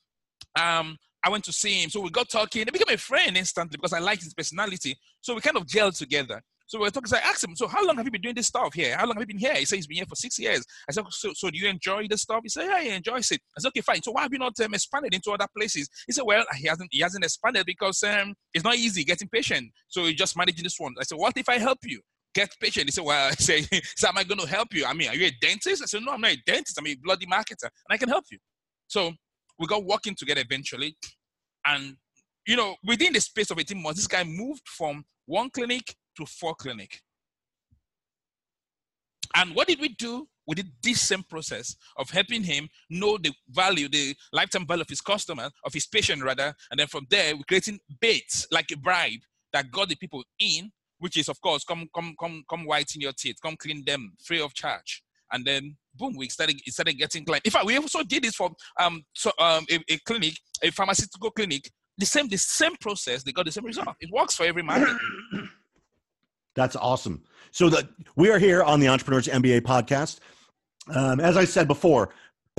Um, 0.59 0.97
I 1.23 1.29
went 1.29 1.43
to 1.45 1.51
see 1.51 1.81
him. 1.81 1.89
So 1.89 1.99
we 2.01 2.09
got 2.11 2.29
talking. 2.29 2.63
They 2.63 2.71
became 2.71 2.93
a 2.93 2.97
friend 2.97 3.35
instantly 3.35 3.77
because 3.77 3.93
I 3.93 3.99
liked 3.99 4.23
his 4.23 4.33
personality. 4.33 4.95
So 5.21 5.33
we 5.33 5.41
kind 5.41 5.57
of 5.57 5.65
gelled 5.65 5.97
together. 5.97 6.41
So 6.67 6.81
we're 6.81 6.89
talking. 6.89 7.07
So 7.07 7.17
I 7.17 7.21
asked 7.21 7.43
him, 7.43 7.55
so 7.55 7.67
how 7.67 7.85
long 7.85 7.95
have 7.95 8.05
you 8.05 8.11
been 8.11 8.21
doing 8.21 8.35
this 8.35 8.47
stuff 8.47 8.73
here? 8.73 8.95
How 8.97 9.05
long 9.05 9.15
have 9.15 9.21
you 9.21 9.27
been 9.27 9.37
here? 9.37 9.55
He 9.55 9.65
said 9.65 9.77
he's 9.77 9.87
been 9.87 9.97
here 9.97 10.05
for 10.05 10.15
six 10.15 10.37
years. 10.37 10.65
I 10.87 10.91
said, 10.91 11.05
so, 11.09 11.31
so 11.33 11.49
do 11.49 11.57
you 11.57 11.69
enjoy 11.69 12.07
this 12.09 12.23
stuff? 12.23 12.41
He 12.43 12.49
said, 12.49 12.65
yeah, 12.65 12.81
he 12.81 12.89
enjoys 12.89 13.31
it. 13.31 13.39
I 13.57 13.61
said, 13.61 13.69
okay, 13.69 13.81
fine. 13.81 14.03
So 14.03 14.11
why 14.11 14.23
have 14.23 14.33
you 14.33 14.39
not 14.39 14.59
um, 14.59 14.73
expanded 14.73 15.13
into 15.13 15.31
other 15.31 15.47
places? 15.57 15.89
He 16.05 16.11
said, 16.11 16.23
well, 16.25 16.45
he 16.57 16.67
hasn't 16.67 16.89
he 16.91 16.99
hasn't 16.99 17.23
expanded 17.23 17.65
because 17.65 18.03
um, 18.03 18.35
it's 18.53 18.65
not 18.65 18.75
easy 18.75 19.05
getting 19.05 19.29
patient. 19.29 19.71
So 19.87 20.05
he's 20.05 20.15
just 20.15 20.37
managing 20.37 20.63
this 20.63 20.77
one. 20.77 20.93
I 20.99 21.03
said, 21.03 21.17
what 21.17 21.37
if 21.37 21.47
I 21.47 21.57
help 21.57 21.79
you? 21.83 22.01
Get 22.33 22.53
patient. 22.61 22.85
He 22.85 22.91
said, 22.91 23.03
Well, 23.03 23.29
I 23.29 23.31
say, 23.31 23.61
so 23.95 24.09
am 24.09 24.17
I 24.17 24.23
going 24.23 24.39
to 24.39 24.45
help 24.45 24.71
you? 24.71 24.85
I 24.85 24.93
mean, 24.93 25.09
are 25.09 25.15
you 25.15 25.25
a 25.25 25.31
dentist? 25.41 25.81
I 25.81 25.85
said, 25.85 26.01
No, 26.03 26.11
I'm 26.11 26.21
not 26.21 26.33
a 26.33 26.37
dentist. 26.45 26.77
I'm 26.77 26.85
a 26.85 26.95
bloody 27.01 27.25
marketer, 27.25 27.63
and 27.63 27.89
I 27.89 27.97
can 27.97 28.09
help 28.09 28.25
you. 28.29 28.37
So 28.85 29.13
we 29.57 29.65
got 29.65 29.83
working 29.83 30.13
together 30.13 30.41
eventually. 30.41 30.95
And, 31.65 31.95
you 32.45 32.55
know, 32.55 32.75
within 32.85 33.13
the 33.13 33.21
space 33.21 33.49
of 33.49 33.57
18 33.57 33.81
months, 33.81 33.99
this 33.99 34.07
guy 34.07 34.23
moved 34.23 34.67
from 34.67 35.03
one 35.25 35.49
clinic 35.49 35.95
to 36.17 36.25
four 36.25 36.55
clinic. 36.55 37.01
And 39.35 39.53
what 39.55 39.67
did 39.67 39.79
we 39.79 39.89
do? 39.89 40.27
we 40.47 40.55
did 40.55 40.71
this 40.81 41.01
same 41.01 41.23
process 41.23 41.75
of 41.97 42.09
helping 42.09 42.41
him 42.41 42.69
know 42.89 43.17
the 43.17 43.31
value, 43.49 43.89
the 43.89 44.15
lifetime 44.31 44.65
value 44.65 44.81
of 44.81 44.89
his 44.89 45.01
customer, 45.01 45.49
of 45.65 45.73
his 45.73 45.85
patient 45.85 46.23
rather, 46.23 46.53
and 46.71 46.79
then 46.79 46.87
from 46.87 47.05
there 47.09 47.35
we're 47.35 47.43
creating 47.43 47.79
baits 47.99 48.47
like 48.51 48.71
a 48.71 48.77
bribe 48.77 49.19
that 49.53 49.69
got 49.71 49.89
the 49.89 49.95
people 49.95 50.23
in, 50.39 50.71
which 50.99 51.17
is 51.17 51.27
of 51.29 51.39
course 51.41 51.63
come 51.63 51.87
come 51.93 52.15
come 52.19 52.43
come 52.49 52.65
whiten 52.65 53.01
your 53.01 53.11
teeth, 53.11 53.35
come 53.43 53.57
clean 53.57 53.83
them 53.85 54.13
free 54.23 54.41
of 54.41 54.53
charge, 54.53 55.03
and 55.33 55.45
then 55.45 55.75
boom, 55.93 56.15
we 56.15 56.29
started 56.29 56.59
started 56.67 56.97
getting 56.97 57.25
clients. 57.25 57.45
In 57.45 57.51
fact, 57.51 57.65
we 57.65 57.77
also 57.77 58.01
did 58.03 58.23
this 58.23 58.35
for 58.35 58.49
um 58.79 59.03
so 59.13 59.31
um 59.39 59.65
a, 59.69 59.79
a 59.89 59.97
clinic, 60.05 60.33
a 60.63 60.71
pharmaceutical 60.71 61.31
clinic. 61.31 61.69
The 61.99 62.05
same 62.05 62.29
the 62.29 62.37
same 62.37 62.75
process, 62.79 63.23
they 63.23 63.31
got 63.31 63.45
the 63.45 63.51
same 63.51 63.65
result. 63.65 63.95
It 63.99 64.11
works 64.11 64.35
for 64.35 64.45
every 64.45 64.63
market. 64.63 64.95
That's 66.57 66.75
awesome. 66.75 67.23
So 67.51 67.69
that 67.69 67.87
we 68.15 68.31
are 68.31 68.39
here 68.39 68.63
on 68.63 68.79
the 68.79 68.87
Entrepreneurs 68.87 69.27
MBA 69.27 69.61
podcast. 69.61 70.19
Um, 70.93 71.19
as 71.19 71.37
I 71.37 71.45
said 71.45 71.67
before, 71.67 72.09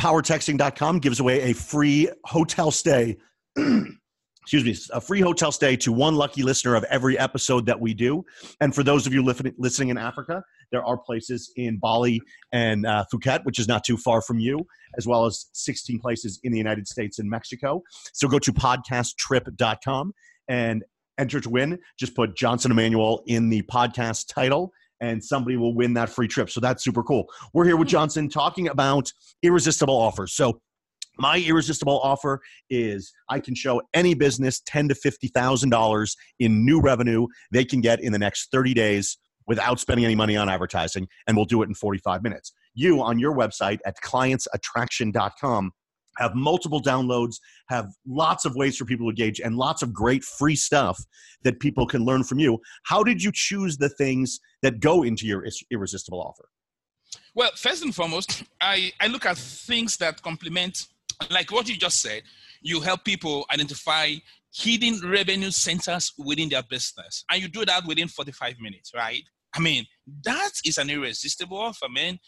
powertexting.com 0.00 1.00
gives 1.00 1.19
away 1.19 1.50
a 1.50 1.52
free 1.52 2.09
hotel 2.25 2.71
stay. 2.71 3.19
excuse 3.57 4.64
me, 4.64 4.97
a 4.97 5.00
free 5.00 5.21
hotel 5.21 5.50
stay 5.50 5.76
to 5.76 5.93
one 5.93 6.14
lucky 6.14 6.45
listener 6.45 6.76
of 6.76 6.85
every 6.85 7.19
episode 7.19 7.67
that 7.67 7.78
we 7.78 7.93
do. 7.93 8.25
And 8.61 8.73
for 8.73 8.85
those 8.85 9.05
of 9.05 9.12
you 9.12 9.23
listening 9.23 9.88
in 9.88 9.99
Africa, 9.99 10.45
there 10.71 10.85
are 10.85 10.97
places 10.97 11.52
in 11.57 11.78
Bali 11.78 12.23
and 12.52 12.87
uh, 12.87 13.05
Phuket, 13.12 13.45
which 13.45 13.59
is 13.59 13.67
not 13.67 13.83
too 13.83 13.97
far 13.97 14.23
from 14.23 14.38
you, 14.38 14.64
as 14.97 15.09
well 15.09 15.26
as 15.26 15.47
16 15.55 15.99
places 15.99 16.38
in 16.45 16.52
the 16.52 16.59
United 16.59 16.87
States 16.87 17.19
and 17.19 17.28
Mexico. 17.28 17.83
So 18.12 18.28
go 18.28 18.38
to 18.38 18.52
podcasttrip.com 18.52 20.14
and 20.49 20.85
enter 21.19 21.41
to 21.41 21.51
win. 21.51 21.79
Just 21.99 22.15
put 22.15 22.37
Johnson 22.37 22.71
Emmanuel 22.71 23.23
in 23.27 23.51
the 23.51 23.63
podcast 23.63 24.33
title 24.33 24.73
and 25.01 25.23
somebody 25.23 25.57
will 25.57 25.75
win 25.75 25.95
that 25.95 26.09
free 26.09 26.29
trip. 26.29 26.51
So 26.51 26.61
that's 26.61 26.83
super 26.83 27.03
cool. 27.03 27.29
We're 27.53 27.65
here 27.65 27.77
with 27.77 27.89
Johnson 27.89 28.29
talking 28.29 28.69
about 28.69 29.13
irresistible 29.43 29.97
offers. 29.97 30.33
So 30.33 30.61
my 31.19 31.39
irresistible 31.39 32.01
offer 32.01 32.41
is 32.71 33.13
I 33.29 33.41
can 33.41 33.55
show 33.55 33.83
any 33.95 34.15
business 34.15 34.61
ten 34.65 34.89
to 34.89 34.95
fifty 34.95 35.29
thousand 35.29 35.71
dollars 35.71 36.17
in 36.39 36.65
new 36.65 36.81
revenue 36.81 37.27
they 37.53 37.65
can 37.65 37.81
get 37.81 38.01
in 38.01 38.13
the 38.13 38.19
next 38.19 38.51
thirty 38.53 38.73
days 38.73 39.19
without 39.49 39.81
spending 39.81 40.05
any 40.05 40.15
money 40.15 40.37
on 40.37 40.49
advertising, 40.49 41.09
and 41.27 41.37
we'll 41.37 41.47
do 41.47 41.63
it 41.63 41.69
in 41.69 41.75
45 41.75 42.23
minutes. 42.23 42.53
You 42.75 43.01
on 43.03 43.19
your 43.19 43.35
website 43.35 43.79
at 43.87 43.97
clientsattraction.com 44.05 45.73
have 46.19 46.35
multiple 46.35 46.83
downloads, 46.83 47.37
have 47.69 47.89
lots 48.07 48.45
of 48.45 48.55
ways 48.55 48.77
for 48.77 48.85
people 48.85 49.07
to 49.07 49.11
engage, 49.11 49.41
and 49.41 49.57
lots 49.57 49.83
of 49.83 49.93
great 49.93 50.23
free 50.23 50.57
stuff 50.57 51.03
that 51.45 51.61
people 51.61 51.87
can 51.87 52.05
learn 52.05 52.25
from 52.25 52.39
you. 52.39 52.61
How 52.85 53.03
did 53.03 53.23
you 53.23 53.31
choose 53.33 53.79
the 53.79 53.89
things 53.89 54.41
that 54.63 54.81
go 54.81 55.05
into 55.05 55.27
your 55.27 55.47
irresistible 55.71 56.21
offer? 56.21 56.49
Well, 57.35 57.51
first 57.57 57.85
and 57.85 57.95
foremost, 57.95 58.43
I, 58.61 58.93
I 59.01 59.07
look 59.07 59.25
at 59.25 59.39
things 59.39 59.97
that 59.99 60.23
complement, 60.23 60.87
like 61.31 61.51
what 61.53 61.69
you 61.69 61.77
just 61.77 62.03
said. 62.03 62.23
You 62.61 62.81
help 62.81 63.05
people 63.05 63.47
identify 63.53 64.15
hidden 64.53 65.01
revenue 65.09 65.53
centers 65.53 66.13
within 66.19 66.49
their 66.49 66.65
business, 66.65 67.25
and 67.31 67.41
you 67.41 67.49
do 67.49 67.65
that 67.65 67.87
within 67.87 68.09
45 68.09 68.59
minutes, 68.61 68.91
right? 68.95 69.23
I 69.55 69.61
mean, 69.61 69.87
that 70.25 70.51
is 70.65 70.79
an 70.79 70.91
irresistible 70.91 71.59
offer, 71.59 71.89
man. 71.89 72.19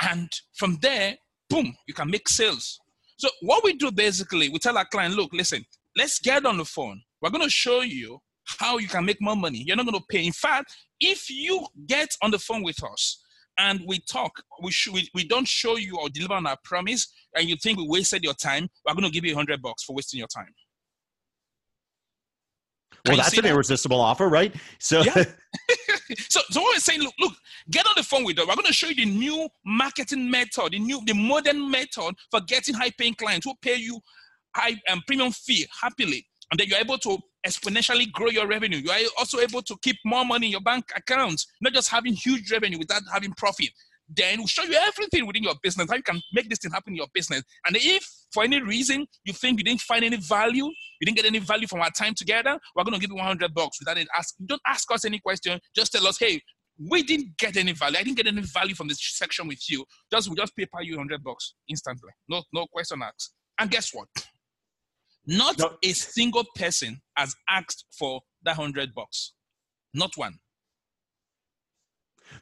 And 0.00 0.28
from 0.54 0.78
there, 0.82 1.16
boom, 1.48 1.74
you 1.86 1.94
can 1.94 2.10
make 2.10 2.28
sales. 2.28 2.80
So 3.18 3.28
what 3.42 3.64
we 3.64 3.74
do 3.74 3.90
basically, 3.90 4.48
we 4.48 4.58
tell 4.58 4.78
our 4.78 4.84
client, 4.84 5.14
look, 5.14 5.32
listen, 5.32 5.64
let's 5.96 6.20
get 6.20 6.46
on 6.46 6.56
the 6.56 6.64
phone. 6.64 7.02
We're 7.20 7.30
going 7.30 7.44
to 7.44 7.50
show 7.50 7.80
you 7.80 8.18
how 8.44 8.78
you 8.78 8.88
can 8.88 9.04
make 9.04 9.20
more 9.20 9.36
money. 9.36 9.62
You're 9.66 9.76
not 9.76 9.86
going 9.86 9.98
to 9.98 10.04
pay. 10.08 10.24
In 10.24 10.32
fact, 10.32 10.74
if 11.00 11.28
you 11.28 11.66
get 11.86 12.08
on 12.22 12.30
the 12.30 12.38
phone 12.38 12.62
with 12.62 12.82
us 12.82 13.22
and 13.58 13.80
we 13.86 14.00
talk, 14.10 14.30
we, 14.62 14.70
sh- 14.70 14.90
we, 14.92 15.08
we 15.14 15.26
don't 15.26 15.48
show 15.48 15.76
you 15.76 15.98
or 15.98 16.08
deliver 16.08 16.34
on 16.34 16.46
our 16.46 16.56
promise, 16.64 17.12
and 17.36 17.48
you 17.48 17.56
think 17.60 17.78
we 17.78 17.86
wasted 17.88 18.22
your 18.22 18.34
time, 18.34 18.68
we're 18.86 18.94
going 18.94 19.04
to 19.04 19.10
give 19.10 19.24
you 19.24 19.32
a 19.32 19.36
hundred 19.36 19.60
bucks 19.60 19.82
for 19.82 19.96
wasting 19.96 20.18
your 20.18 20.28
time. 20.28 20.54
Well, 23.06 23.16
that's 23.16 23.36
an 23.36 23.44
that? 23.44 23.50
irresistible 23.50 24.00
offer, 24.00 24.28
right? 24.28 24.54
So, 24.78 25.02
yeah. 25.02 25.24
so, 26.28 26.40
so 26.50 26.60
what 26.60 26.74
we're 26.74 26.80
saying, 26.80 27.02
look, 27.02 27.14
look, 27.18 27.34
get 27.70 27.86
on 27.86 27.92
the 27.96 28.02
phone 28.02 28.24
with 28.24 28.38
us. 28.38 28.46
We're 28.46 28.54
going 28.54 28.66
to 28.66 28.72
show 28.72 28.88
you 28.88 28.94
the 28.94 29.06
new 29.06 29.48
marketing 29.64 30.30
method, 30.30 30.72
the 30.72 30.78
new, 30.78 31.00
the 31.04 31.14
modern 31.14 31.70
method 31.70 32.14
for 32.30 32.40
getting 32.40 32.74
high-paying 32.74 33.14
clients 33.14 33.44
who 33.46 33.54
pay 33.60 33.76
you 33.76 34.00
high 34.56 34.80
um, 34.88 35.02
premium 35.06 35.32
fee 35.32 35.66
happily, 35.80 36.26
and 36.50 36.58
then 36.58 36.68
you're 36.68 36.78
able 36.78 36.98
to 36.98 37.18
exponentially 37.46 38.10
grow 38.12 38.28
your 38.28 38.46
revenue. 38.46 38.78
You 38.78 38.90
are 38.90 38.98
also 39.18 39.38
able 39.38 39.62
to 39.62 39.76
keep 39.82 39.96
more 40.04 40.24
money 40.24 40.46
in 40.46 40.52
your 40.52 40.60
bank 40.60 40.86
accounts, 40.96 41.46
not 41.60 41.72
just 41.72 41.88
having 41.88 42.14
huge 42.14 42.50
revenue 42.50 42.78
without 42.78 43.02
having 43.12 43.32
profit. 43.32 43.68
Then 44.08 44.38
we'll 44.38 44.46
show 44.46 44.62
you 44.62 44.74
everything 44.74 45.26
within 45.26 45.42
your 45.42 45.54
business, 45.62 45.88
how 45.90 45.96
you 45.96 46.02
can 46.02 46.20
make 46.32 46.48
this 46.48 46.58
thing 46.60 46.70
happen 46.70 46.94
in 46.94 46.96
your 46.96 47.08
business. 47.12 47.42
And 47.66 47.76
if 47.76 48.06
for 48.32 48.42
any 48.42 48.62
reason 48.62 49.06
you 49.24 49.32
think 49.32 49.58
you 49.58 49.64
didn't 49.64 49.82
find 49.82 50.04
any 50.04 50.16
value, 50.16 50.64
you 50.64 51.04
didn't 51.04 51.16
get 51.16 51.26
any 51.26 51.40
value 51.40 51.66
from 51.66 51.80
our 51.80 51.90
time 51.90 52.14
together, 52.14 52.58
we're 52.74 52.84
going 52.84 52.94
to 52.94 53.00
give 53.00 53.10
you 53.10 53.16
100 53.16 53.54
bucks 53.54 53.78
without 53.80 53.98
it. 53.98 54.08
Ask, 54.16 54.34
don't 54.44 54.62
ask 54.66 54.90
us 54.92 55.04
any 55.04 55.18
question. 55.18 55.60
Just 55.76 55.92
tell 55.92 56.06
us, 56.06 56.18
hey, 56.18 56.40
we 56.90 57.02
didn't 57.02 57.36
get 57.36 57.56
any 57.56 57.72
value. 57.72 57.98
I 57.98 58.02
didn't 58.02 58.16
get 58.16 58.26
any 58.26 58.42
value 58.42 58.74
from 58.74 58.88
this 58.88 58.98
section 59.00 59.48
with 59.48 59.68
you. 59.68 59.84
Just 60.10 60.28
we 60.28 60.36
just 60.36 60.56
pay 60.56 60.66
you 60.82 60.96
100 60.96 61.22
bucks 61.22 61.54
instantly. 61.68 62.10
No, 62.28 62.42
no 62.52 62.66
question 62.72 63.02
asked. 63.02 63.32
And 63.58 63.70
guess 63.70 63.92
what? 63.92 64.08
Not 65.26 65.58
no. 65.58 65.76
a 65.82 65.92
single 65.92 66.44
person 66.54 67.00
has 67.16 67.34
asked 67.50 67.84
for 67.98 68.20
that 68.44 68.56
100 68.56 68.94
bucks. 68.94 69.34
Not 69.92 70.12
one. 70.16 70.38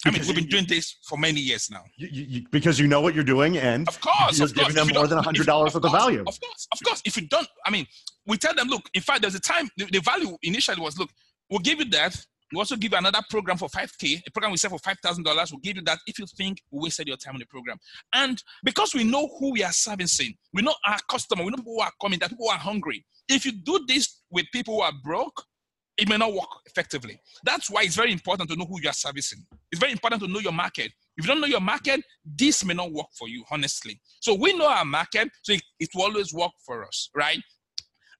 I 0.04 0.10
mean, 0.10 0.22
we've 0.26 0.34
been 0.34 0.46
doing 0.46 0.66
this 0.68 0.98
for 1.08 1.18
many 1.18 1.40
years 1.40 1.68
now. 1.70 1.82
You, 1.96 2.08
you, 2.12 2.42
because 2.50 2.78
you 2.78 2.86
know 2.86 3.00
what 3.00 3.14
you're 3.14 3.24
doing, 3.24 3.56
and 3.56 3.88
of 3.88 4.00
course, 4.00 4.38
you're 4.38 4.46
of 4.46 4.54
giving 4.54 4.74
them 4.74 4.88
more 4.94 5.06
than 5.06 5.18
hundred 5.18 5.46
dollars 5.46 5.74
worth 5.74 5.84
of 5.84 5.92
value. 5.92 6.20
Of 6.26 6.38
course, 6.40 6.68
of 6.72 6.78
course. 6.84 7.02
If 7.04 7.16
you 7.16 7.26
don't, 7.28 7.48
I 7.64 7.70
mean, 7.70 7.86
we 8.26 8.36
tell 8.36 8.54
them, 8.54 8.68
look. 8.68 8.82
In 8.94 9.02
fact, 9.02 9.22
there's 9.22 9.34
a 9.34 9.40
time 9.40 9.68
the, 9.76 9.86
the 9.86 10.00
value 10.00 10.36
initially 10.42 10.80
was, 10.80 10.98
look, 10.98 11.10
we'll 11.50 11.60
give 11.60 11.78
you 11.78 11.86
that. 11.90 12.16
We 12.52 12.60
also 12.60 12.76
give 12.76 12.92
you 12.92 12.98
another 12.98 13.18
program 13.28 13.56
for 13.56 13.68
5K, 13.68 14.22
a 14.24 14.30
program 14.30 14.52
we 14.52 14.56
sell 14.56 14.70
for 14.70 14.78
$5,000. 14.78 15.24
We'll 15.24 15.60
give 15.60 15.76
you 15.76 15.82
that 15.82 15.98
if 16.06 16.18
you 16.18 16.26
think 16.36 16.62
we 16.70 16.84
wasted 16.84 17.08
your 17.08 17.16
time 17.16 17.34
on 17.34 17.40
the 17.40 17.46
program. 17.46 17.76
And 18.14 18.40
because 18.62 18.94
we 18.94 19.02
know 19.02 19.28
who 19.40 19.52
we 19.52 19.64
are 19.64 19.72
servicing, 19.72 20.32
we 20.52 20.62
know 20.62 20.74
our 20.86 20.98
customer, 21.10 21.42
we 21.42 21.50
know 21.50 21.56
people 21.56 21.74
who 21.74 21.80
are 21.80 21.90
coming, 22.00 22.20
that 22.20 22.30
people 22.30 22.46
who 22.46 22.52
are 22.52 22.58
hungry. 22.58 23.04
If 23.28 23.44
you 23.44 23.52
do 23.52 23.84
this 23.88 24.22
with 24.30 24.46
people 24.52 24.76
who 24.76 24.80
are 24.82 24.92
broke, 25.02 25.42
it 25.98 26.08
may 26.08 26.16
not 26.16 26.32
work 26.32 26.48
effectively. 26.66 27.18
That's 27.44 27.70
why 27.70 27.82
it's 27.82 27.96
very 27.96 28.12
important 28.12 28.50
to 28.50 28.56
know 28.56 28.66
who 28.66 28.80
you 28.80 28.88
are 28.88 28.94
servicing. 28.94 29.44
It's 29.72 29.80
very 29.80 29.92
important 29.92 30.22
to 30.22 30.28
know 30.28 30.40
your 30.40 30.52
market. 30.52 30.92
If 31.16 31.24
you 31.24 31.28
don't 31.32 31.40
know 31.40 31.46
your 31.46 31.60
market, 31.60 32.02
this 32.24 32.64
may 32.64 32.74
not 32.74 32.92
work 32.92 33.06
for 33.18 33.28
you, 33.28 33.44
honestly. 33.50 34.00
So 34.20 34.34
we 34.34 34.52
know 34.56 34.68
our 34.68 34.84
market, 34.84 35.30
so 35.42 35.54
it, 35.54 35.62
it 35.80 35.88
will 35.94 36.02
always 36.02 36.34
work 36.34 36.52
for 36.64 36.84
us, 36.84 37.08
right? 37.14 37.40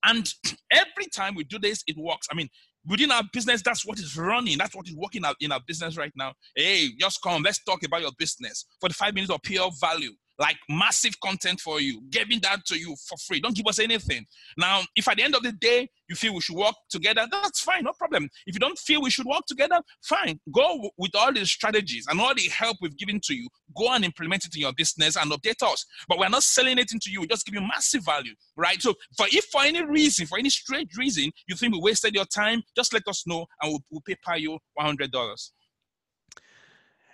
And 0.04 0.26
every 0.70 1.06
time 1.14 1.34
we 1.34 1.44
do 1.44 1.58
this, 1.58 1.82
it 1.86 1.96
works. 1.98 2.26
I 2.30 2.34
mean, 2.34 2.48
within 2.86 3.10
our 3.10 3.24
business, 3.32 3.62
that's 3.62 3.84
what 3.84 3.98
is 3.98 4.16
running. 4.16 4.56
That's 4.56 4.74
what 4.74 4.88
is 4.88 4.96
working 4.96 5.24
out 5.24 5.36
in 5.40 5.52
our 5.52 5.60
business 5.66 5.98
right 5.98 6.12
now. 6.16 6.32
Hey, 6.54 6.88
just 6.98 7.20
come, 7.22 7.42
let's 7.42 7.62
talk 7.62 7.82
about 7.82 8.00
your 8.00 8.12
business 8.18 8.64
for 8.80 8.88
the 8.88 8.94
five 8.94 9.14
minutes 9.14 9.32
of 9.32 9.42
pure 9.42 9.70
value 9.80 10.12
like 10.38 10.56
massive 10.68 11.18
content 11.20 11.60
for 11.60 11.80
you, 11.80 12.02
giving 12.10 12.40
that 12.40 12.64
to 12.66 12.78
you 12.78 12.94
for 13.08 13.16
free. 13.26 13.40
Don't 13.40 13.56
give 13.56 13.66
us 13.66 13.78
anything. 13.78 14.26
Now, 14.58 14.82
if 14.94 15.08
at 15.08 15.16
the 15.16 15.22
end 15.22 15.34
of 15.34 15.42
the 15.42 15.52
day 15.52 15.88
you 16.08 16.16
feel 16.16 16.34
we 16.34 16.40
should 16.40 16.56
work 16.56 16.74
together, 16.90 17.26
that's 17.30 17.60
fine, 17.60 17.84
no 17.84 17.92
problem. 17.92 18.28
If 18.46 18.54
you 18.54 18.60
don't 18.60 18.78
feel 18.78 19.02
we 19.02 19.10
should 19.10 19.26
work 19.26 19.46
together, 19.46 19.80
fine. 20.04 20.38
Go 20.52 20.90
with 20.98 21.14
all 21.14 21.32
the 21.32 21.44
strategies 21.46 22.06
and 22.08 22.20
all 22.20 22.34
the 22.34 22.48
help 22.48 22.76
we've 22.80 22.96
given 22.96 23.20
to 23.24 23.34
you. 23.34 23.48
Go 23.76 23.92
and 23.92 24.04
implement 24.04 24.44
it 24.44 24.54
in 24.54 24.62
your 24.62 24.72
business 24.72 25.16
and 25.16 25.30
update 25.30 25.62
us. 25.62 25.84
But 26.08 26.18
we're 26.18 26.28
not 26.28 26.42
selling 26.42 26.78
it 26.78 26.92
into 26.92 27.10
you. 27.10 27.20
We 27.20 27.26
just 27.26 27.46
give 27.46 27.54
you 27.54 27.66
massive 27.66 28.04
value, 28.04 28.34
right? 28.56 28.80
So, 28.80 28.94
for 29.16 29.26
if 29.30 29.46
for 29.46 29.62
any 29.62 29.84
reason, 29.84 30.26
for 30.26 30.38
any 30.38 30.50
strange 30.50 30.96
reason, 30.96 31.30
you 31.48 31.56
think 31.56 31.72
we 31.72 31.80
wasted 31.80 32.14
your 32.14 32.26
time, 32.26 32.62
just 32.76 32.92
let 32.92 33.06
us 33.08 33.26
know 33.26 33.46
and 33.62 33.72
we'll, 33.72 33.80
we'll 33.90 34.16
pay 34.26 34.38
you 34.38 34.58
one 34.74 34.86
hundred 34.86 35.10
dollars. 35.10 35.52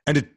And 0.07 0.19
it 0.19 0.29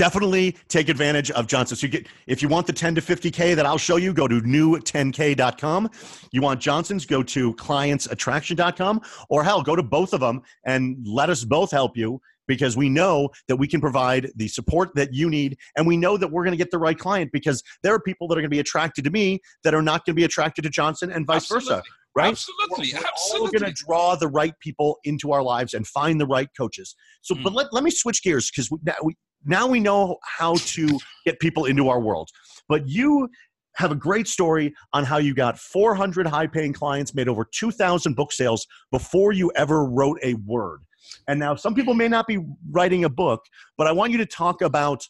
definitely 0.00 0.56
take 0.68 0.88
advantage 0.88 1.30
of 1.32 1.46
Johnson. 1.46 1.76
So 1.76 1.84
you 1.84 1.90
get 1.92 2.06
if 2.26 2.40
you 2.40 2.48
want 2.48 2.66
the 2.66 2.72
10 2.72 2.94
to 2.94 3.02
50k 3.02 3.54
that 3.54 3.66
I'll 3.66 3.76
show 3.76 3.96
you, 3.96 4.14
go 4.14 4.26
to 4.26 4.40
new10k.com. 4.40 5.90
You 6.32 6.40
want 6.40 6.58
Johnson's, 6.58 7.04
go 7.04 7.22
to 7.22 7.52
clientsattraction.com, 7.56 9.02
or 9.28 9.44
hell, 9.44 9.62
go 9.62 9.76
to 9.76 9.82
both 9.82 10.14
of 10.14 10.20
them 10.20 10.40
and 10.64 10.96
let 11.06 11.28
us 11.28 11.44
both 11.44 11.70
help 11.70 11.98
you 11.98 12.18
because 12.48 12.78
we 12.78 12.88
know 12.88 13.28
that 13.46 13.56
we 13.56 13.68
can 13.68 13.78
provide 13.78 14.30
the 14.36 14.48
support 14.48 14.88
that 14.94 15.12
you 15.12 15.28
need 15.28 15.58
and 15.76 15.86
we 15.86 15.98
know 15.98 16.16
that 16.16 16.32
we're 16.32 16.44
going 16.44 16.52
to 16.52 16.58
get 16.64 16.70
the 16.70 16.78
right 16.78 16.98
client 16.98 17.30
because 17.30 17.62
there 17.82 17.92
are 17.92 18.00
people 18.00 18.26
that 18.26 18.38
are 18.38 18.40
going 18.40 18.50
to 18.50 18.56
be 18.56 18.58
attracted 18.58 19.04
to 19.04 19.10
me 19.10 19.38
that 19.64 19.74
are 19.74 19.82
not 19.82 20.06
going 20.06 20.14
to 20.14 20.18
be 20.18 20.24
attracted 20.24 20.62
to 20.62 20.70
Johnson 20.70 21.12
and 21.12 21.26
vice 21.26 21.42
Absolutely. 21.42 21.74
versa 21.74 21.82
right? 22.16 22.30
Absolutely, 22.30 22.92
we're, 22.92 23.00
we're 23.00 23.06
absolutely. 23.06 23.58
going 23.60 23.72
to 23.72 23.84
draw 23.86 24.16
the 24.16 24.26
right 24.26 24.54
people 24.60 24.98
into 25.04 25.30
our 25.30 25.42
lives 25.42 25.74
and 25.74 25.86
find 25.86 26.20
the 26.20 26.26
right 26.26 26.48
coaches. 26.56 26.96
So, 27.22 27.36
mm. 27.36 27.44
but 27.44 27.52
let, 27.52 27.72
let 27.72 27.84
me 27.84 27.90
switch 27.92 28.24
gears 28.24 28.50
because 28.50 28.68
we, 28.68 28.78
we, 29.04 29.14
now 29.44 29.66
we 29.66 29.80
know 29.80 30.18
how 30.24 30.54
to 30.54 30.98
get 31.24 31.40
people 31.40 31.64
into 31.64 31.88
our 31.88 32.00
world. 32.00 32.28
But 32.68 32.88
you 32.88 33.28
have 33.76 33.92
a 33.92 33.96
great 33.96 34.28
story 34.28 34.74
on 34.92 35.04
how 35.04 35.18
you 35.18 35.34
got 35.34 35.58
400 35.58 36.26
high 36.26 36.46
paying 36.46 36.72
clients, 36.72 37.14
made 37.14 37.28
over 37.28 37.44
2,000 37.44 38.14
book 38.14 38.32
sales 38.32 38.66
before 38.90 39.32
you 39.32 39.50
ever 39.56 39.84
wrote 39.84 40.18
a 40.22 40.34
word. 40.34 40.80
And 41.28 41.40
now 41.40 41.54
some 41.54 41.74
people 41.74 41.94
may 41.94 42.08
not 42.08 42.26
be 42.26 42.38
writing 42.70 43.04
a 43.04 43.08
book, 43.08 43.44
but 43.78 43.86
I 43.86 43.92
want 43.92 44.12
you 44.12 44.18
to 44.18 44.26
talk 44.26 44.62
about 44.62 45.08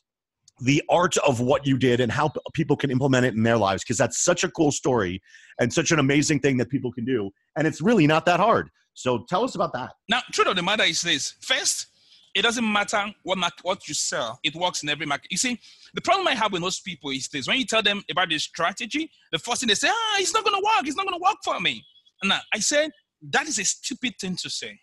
the 0.60 0.82
art 0.88 1.16
of 1.18 1.40
what 1.40 1.66
you 1.66 1.78
did 1.78 2.00
and 2.00 2.12
how 2.12 2.30
people 2.52 2.76
can 2.76 2.90
implement 2.90 3.24
it 3.24 3.34
in 3.34 3.42
their 3.42 3.56
lives 3.56 3.82
because 3.82 3.96
that's 3.96 4.22
such 4.22 4.44
a 4.44 4.50
cool 4.50 4.70
story 4.70 5.22
and 5.58 5.72
such 5.72 5.90
an 5.90 5.98
amazing 5.98 6.38
thing 6.38 6.58
that 6.58 6.68
people 6.68 6.92
can 6.92 7.04
do 7.04 7.30
and 7.56 7.66
it's 7.66 7.80
really 7.80 8.06
not 8.06 8.26
that 8.26 8.38
hard 8.38 8.68
so 8.92 9.24
tell 9.28 9.42
us 9.42 9.54
about 9.54 9.72
that 9.72 9.92
Now, 10.08 10.20
truth 10.32 10.48
of 10.48 10.56
the 10.56 10.62
matter 10.62 10.84
is 10.84 11.00
this: 11.00 11.34
first, 11.40 11.86
it 12.34 12.42
doesn't 12.42 12.70
matter 12.70 13.06
what 13.22 13.38
market, 13.38 13.60
what 13.64 13.88
you 13.88 13.94
sell; 13.94 14.38
it 14.44 14.54
works 14.54 14.82
in 14.82 14.88
every 14.88 15.06
market. 15.06 15.30
You 15.30 15.36
see, 15.38 15.58
the 15.94 16.00
problem 16.00 16.28
I 16.28 16.34
have 16.34 16.52
with 16.52 16.62
most 16.62 16.84
people 16.84 17.10
is 17.10 17.28
this: 17.28 17.48
when 17.48 17.58
you 17.58 17.66
tell 17.66 17.82
them 17.82 18.02
about 18.10 18.28
this 18.30 18.44
strategy, 18.44 19.10
the 19.32 19.38
first 19.38 19.60
thing 19.60 19.68
they 19.68 19.74
say, 19.74 19.88
"Ah, 19.90 20.16
it's 20.18 20.34
not 20.34 20.44
going 20.44 20.56
to 20.60 20.64
work. 20.64 20.86
It's 20.86 20.96
not 20.96 21.06
going 21.06 21.18
to 21.18 21.22
work 21.22 21.38
for 21.44 21.60
me." 21.60 21.84
Now, 22.24 22.40
I 22.54 22.60
said 22.60 22.90
that 23.30 23.48
is 23.48 23.58
a 23.58 23.64
stupid 23.64 24.14
thing 24.20 24.36
to 24.36 24.50
say. 24.50 24.78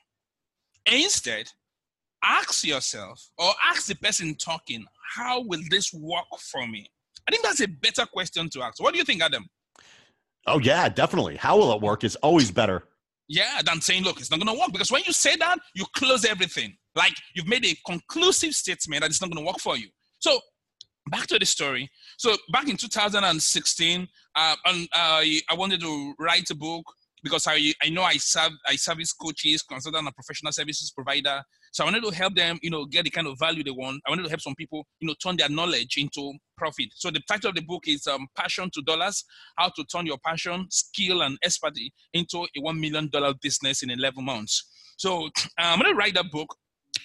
Instead, 0.86 1.50
ask 2.24 2.66
yourself 2.66 3.30
or 3.38 3.52
ask 3.66 3.88
the 3.88 3.96
person 3.96 4.36
talking, 4.36 4.86
"How 5.16 5.42
will 5.42 5.62
this 5.70 5.94
work 5.94 6.26
for 6.52 6.68
me?" 6.68 6.90
I 7.28 7.32
think 7.32 7.44
that's 7.44 7.62
a 7.62 7.68
better 7.68 8.06
question 8.06 8.50
to 8.52 8.64
ask. 8.64 8.82
What 8.82 8.94
do 8.94 9.00
you 9.00 9.06
think, 9.06 9.22
Adam? 9.22 9.48
oh 10.48 10.60
yeah 10.60 10.90
definitely 10.90 11.36
how 11.38 11.58
will 11.58 11.74
it 11.74 11.82
work 11.82 12.04
is 12.04 12.16
always 12.18 12.52
better 12.52 12.84
Yeah, 13.30 13.62
than 13.66 13.82
saying, 13.82 14.04
look, 14.04 14.20
it's 14.20 14.32
not 14.32 14.40
going 14.40 14.54
to 14.56 14.60
work. 14.60 14.72
Because 14.72 14.92
when 14.92 15.04
you 15.06 15.14
say 15.14 15.36
that, 15.38 15.60
you 15.76 15.86
close 15.96 16.24
everything. 16.26 16.78
Like 16.98 17.14
you've 17.36 17.48
made 17.48 17.66
a 17.66 17.76
conclusive 17.86 18.54
statement 18.54 19.02
that 19.02 19.12
it's 19.12 19.22
not 19.22 19.32
going 19.32 19.46
to 19.46 19.48
work 19.48 19.60
for 19.60 19.78
you. 19.78 19.88
So 20.20 20.40
back 21.12 21.28
to 21.28 21.40
the 21.40 21.46
story. 21.46 21.90
So 22.18 22.36
back 22.52 22.68
in 22.68 22.76
2016, 22.76 24.08
uh, 24.36 24.56
and, 24.66 24.84
uh, 24.94 25.22
I 25.22 25.54
wanted 25.54 25.80
to 25.82 26.14
write 26.20 26.50
a 26.50 26.56
book 26.56 26.84
because 27.24 27.46
I, 27.48 27.74
I 27.82 27.90
know 27.90 28.04
I 28.04 28.18
serve 28.18 28.52
I 28.68 28.76
service 28.76 29.14
coaches, 29.14 29.62
consultant, 29.62 30.06
and 30.06 30.16
professional 30.16 30.52
services 30.52 30.92
provider. 30.92 31.42
So 31.72 31.84
I 31.84 31.88
wanted 31.88 32.04
to 32.04 32.12
help 32.12 32.36
them, 32.36 32.58
you 32.62 32.70
know, 32.70 32.86
get 32.86 33.04
the 33.04 33.10
kind 33.10 33.28
of 33.28 33.38
value 33.38 33.64
they 33.64 33.72
want. 33.72 34.02
I 34.08 34.12
wanted 34.12 34.24
to 34.24 34.30
help 34.30 34.42
some 34.42 34.56
people, 34.56 34.86
you 35.00 35.08
know, 35.08 35.16
turn 35.22 35.38
their 35.38 35.50
knowledge 35.50 35.98
into 35.98 36.34
profit. 36.58 36.88
So 36.96 37.12
the 37.12 37.22
title 37.28 37.50
of 37.50 37.56
the 37.56 37.62
book 37.62 37.84
is 37.88 38.08
um, 38.08 38.28
"Passion 38.36 38.70
to 38.74 38.82
Dollars: 38.82 39.24
How 39.58 39.70
to 39.70 39.84
Turn 39.86 40.06
Your 40.06 40.18
Passion, 40.26 40.68
Skill, 40.70 41.22
and 41.22 41.38
Expertise 41.44 41.92
into 42.14 42.44
a 42.44 42.62
One 42.62 42.80
Million 42.80 43.10
Dollar 43.10 43.34
Business 43.42 43.84
in 43.84 43.90
11 43.92 44.24
Months." 44.24 44.64
So 44.98 45.26
uh, 45.38 45.40
I'm 45.58 45.80
going 45.80 45.94
to 45.94 45.98
write 45.98 46.16
that 46.16 46.32
book, 46.32 46.56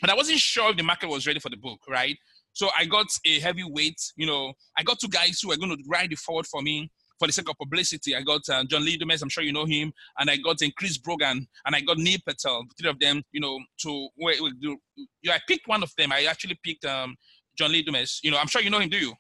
but 0.03 0.11
I 0.11 0.15
wasn't 0.15 0.39
sure 0.39 0.71
if 0.71 0.77
the 0.77 0.83
market 0.83 1.09
was 1.09 1.27
ready 1.27 1.39
for 1.39 1.49
the 1.49 1.57
book, 1.57 1.81
right? 1.89 2.17
So 2.53 2.69
I 2.79 2.85
got 2.85 3.07
a 3.25 3.39
heavyweight, 3.41 3.99
you 4.17 4.27
know, 4.27 4.53
I 4.77 4.83
got 4.83 4.99
two 4.99 5.09
guys 5.09 5.41
who 5.41 5.49
were 5.49 5.57
going 5.57 5.75
to 5.75 5.83
ride 5.89 6.13
it 6.13 6.19
foreword 6.19 6.47
for 6.47 6.61
me 6.61 6.91
for 7.19 7.29
the 7.29 7.33
sake 7.33 7.49
of 7.49 7.57
publicity. 7.57 8.17
I 8.17 8.23
got 8.23 8.41
uh, 8.51 8.65
John 8.65 8.85
Lee 8.85 8.97
Dumas, 8.97 9.23
I'm 9.23 9.29
sure 9.29 9.45
you 9.45 9.53
know 9.53 9.65
him, 9.65 9.93
and 10.19 10.29
I 10.29 10.37
got 10.37 10.61
uh, 10.61 10.67
Chris 10.77 10.99
Brogan, 10.99 11.47
and 11.65 11.77
I 11.77 11.81
got 11.81 11.97
Neil 11.97 12.19
Patel, 12.27 12.65
three 12.79 12.91
of 12.91 12.99
them, 12.99 13.23
you 13.31 13.41
know, 13.41 13.59
to 13.83 14.09
wait, 14.19 14.43
wait, 14.43 14.61
do, 14.61 14.77
yeah, 15.23 15.35
I 15.35 15.39
picked 15.49 15.69
one 15.69 15.85
of 15.85 15.93
them. 15.97 16.13
I 16.13 16.25
actually 16.25 16.59
picked 16.65 16.85
um, 16.85 17.17
John 17.57 17.71
Lee 17.71 17.83
Dumas. 17.83 18.19
You 18.25 18.33
know, 18.33 18.39
I'm 18.39 18.49
sure 18.49 18.61
you 18.61 18.71
know 18.71 18.81
him, 18.81 18.91
do 18.91 18.99
you? 18.99 19.15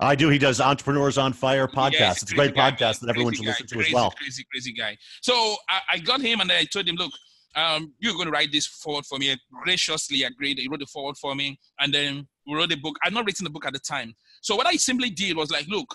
i 0.00 0.14
do 0.14 0.28
he 0.28 0.38
does 0.38 0.60
entrepreneurs 0.60 1.18
on 1.18 1.32
fire 1.32 1.66
podcast 1.66 1.92
Yeah, 1.92 2.10
it's 2.10 2.30
a 2.30 2.34
great 2.34 2.54
guy, 2.54 2.70
podcast 2.70 3.00
that 3.00 3.10
everyone 3.10 3.34
should 3.34 3.44
guy, 3.44 3.50
listen 3.52 3.66
to 3.68 3.74
crazy, 3.76 3.90
as 3.90 3.94
well 3.94 4.10
Crazy, 4.10 4.44
crazy 4.50 4.72
guy. 4.72 4.96
So 5.22 5.56
I, 5.68 5.80
I 5.92 5.98
got 5.98 6.20
him 6.20 6.40
and 6.40 6.50
I 6.50 6.64
told 6.64 6.88
him, 6.88 6.96
look, 6.96 7.12
um, 7.58 7.92
you're 7.98 8.14
going 8.14 8.26
to 8.26 8.32
write 8.32 8.52
this 8.52 8.66
foreword 8.66 9.06
for 9.06 9.18
me. 9.18 9.36
Graciously 9.64 10.22
agreed. 10.22 10.58
He 10.58 10.68
wrote 10.68 10.82
it 10.82 10.88
foreword 10.88 11.16
for 11.16 11.34
me. 11.34 11.58
And 11.80 11.92
then 11.92 12.28
we 12.46 12.54
wrote 12.54 12.68
the 12.68 12.76
book. 12.76 12.96
I'd 13.02 13.12
not 13.12 13.26
written 13.26 13.44
the 13.44 13.50
book 13.50 13.66
at 13.66 13.72
the 13.72 13.78
time. 13.78 14.14
So 14.42 14.54
what 14.54 14.66
I 14.66 14.76
simply 14.76 15.10
did 15.10 15.36
was 15.36 15.50
like, 15.50 15.66
look, 15.68 15.94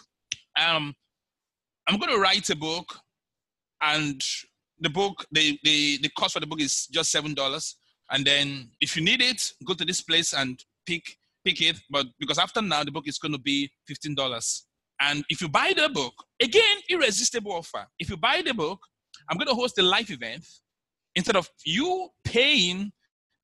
um, 0.60 0.94
I'm 1.88 1.98
going 2.00 2.12
to 2.12 2.20
write 2.20 2.50
a 2.50 2.56
book 2.56 3.00
and 3.82 4.22
the 4.80 4.90
book, 4.90 5.26
the, 5.32 5.58
the, 5.64 6.00
the 6.02 6.10
cost 6.18 6.34
for 6.34 6.40
the 6.40 6.48
book 6.48 6.62
is 6.62 6.88
just 6.88 7.14
$7. 7.14 7.74
And 8.12 8.26
then 8.26 8.70
if 8.82 8.98
you 8.98 9.04
need 9.04 9.22
it, 9.22 9.54
go 9.66 9.74
to 9.74 9.86
this 9.86 10.02
place 10.02 10.34
and 10.34 10.62
pick 10.86 11.18
pick 11.44 11.62
it. 11.62 11.80
But 11.90 12.08
because 12.20 12.38
after 12.38 12.62
now, 12.62 12.84
the 12.84 12.92
book 12.92 13.08
is 13.08 13.18
going 13.18 13.34
to 13.34 13.40
be 13.40 13.70
$15. 13.90 14.62
And 15.02 15.24
if 15.30 15.42
you 15.42 15.50
buy 15.50 15.74
the 15.76 15.90
book, 15.90 16.14
again, 16.42 16.78
irresistible 16.90 17.52
offer. 17.52 17.86
If 18.00 18.10
you 18.10 18.18
buy 18.18 18.42
the 18.46 18.54
book, 18.54 18.80
I'm 19.30 19.38
going 19.38 19.48
to 19.48 19.56
host 19.56 19.78
a 19.80 19.84
live 19.84 20.10
event. 20.10 20.46
Instead 21.16 21.36
of 21.36 21.50
you 21.66 22.10
paying 22.24 22.92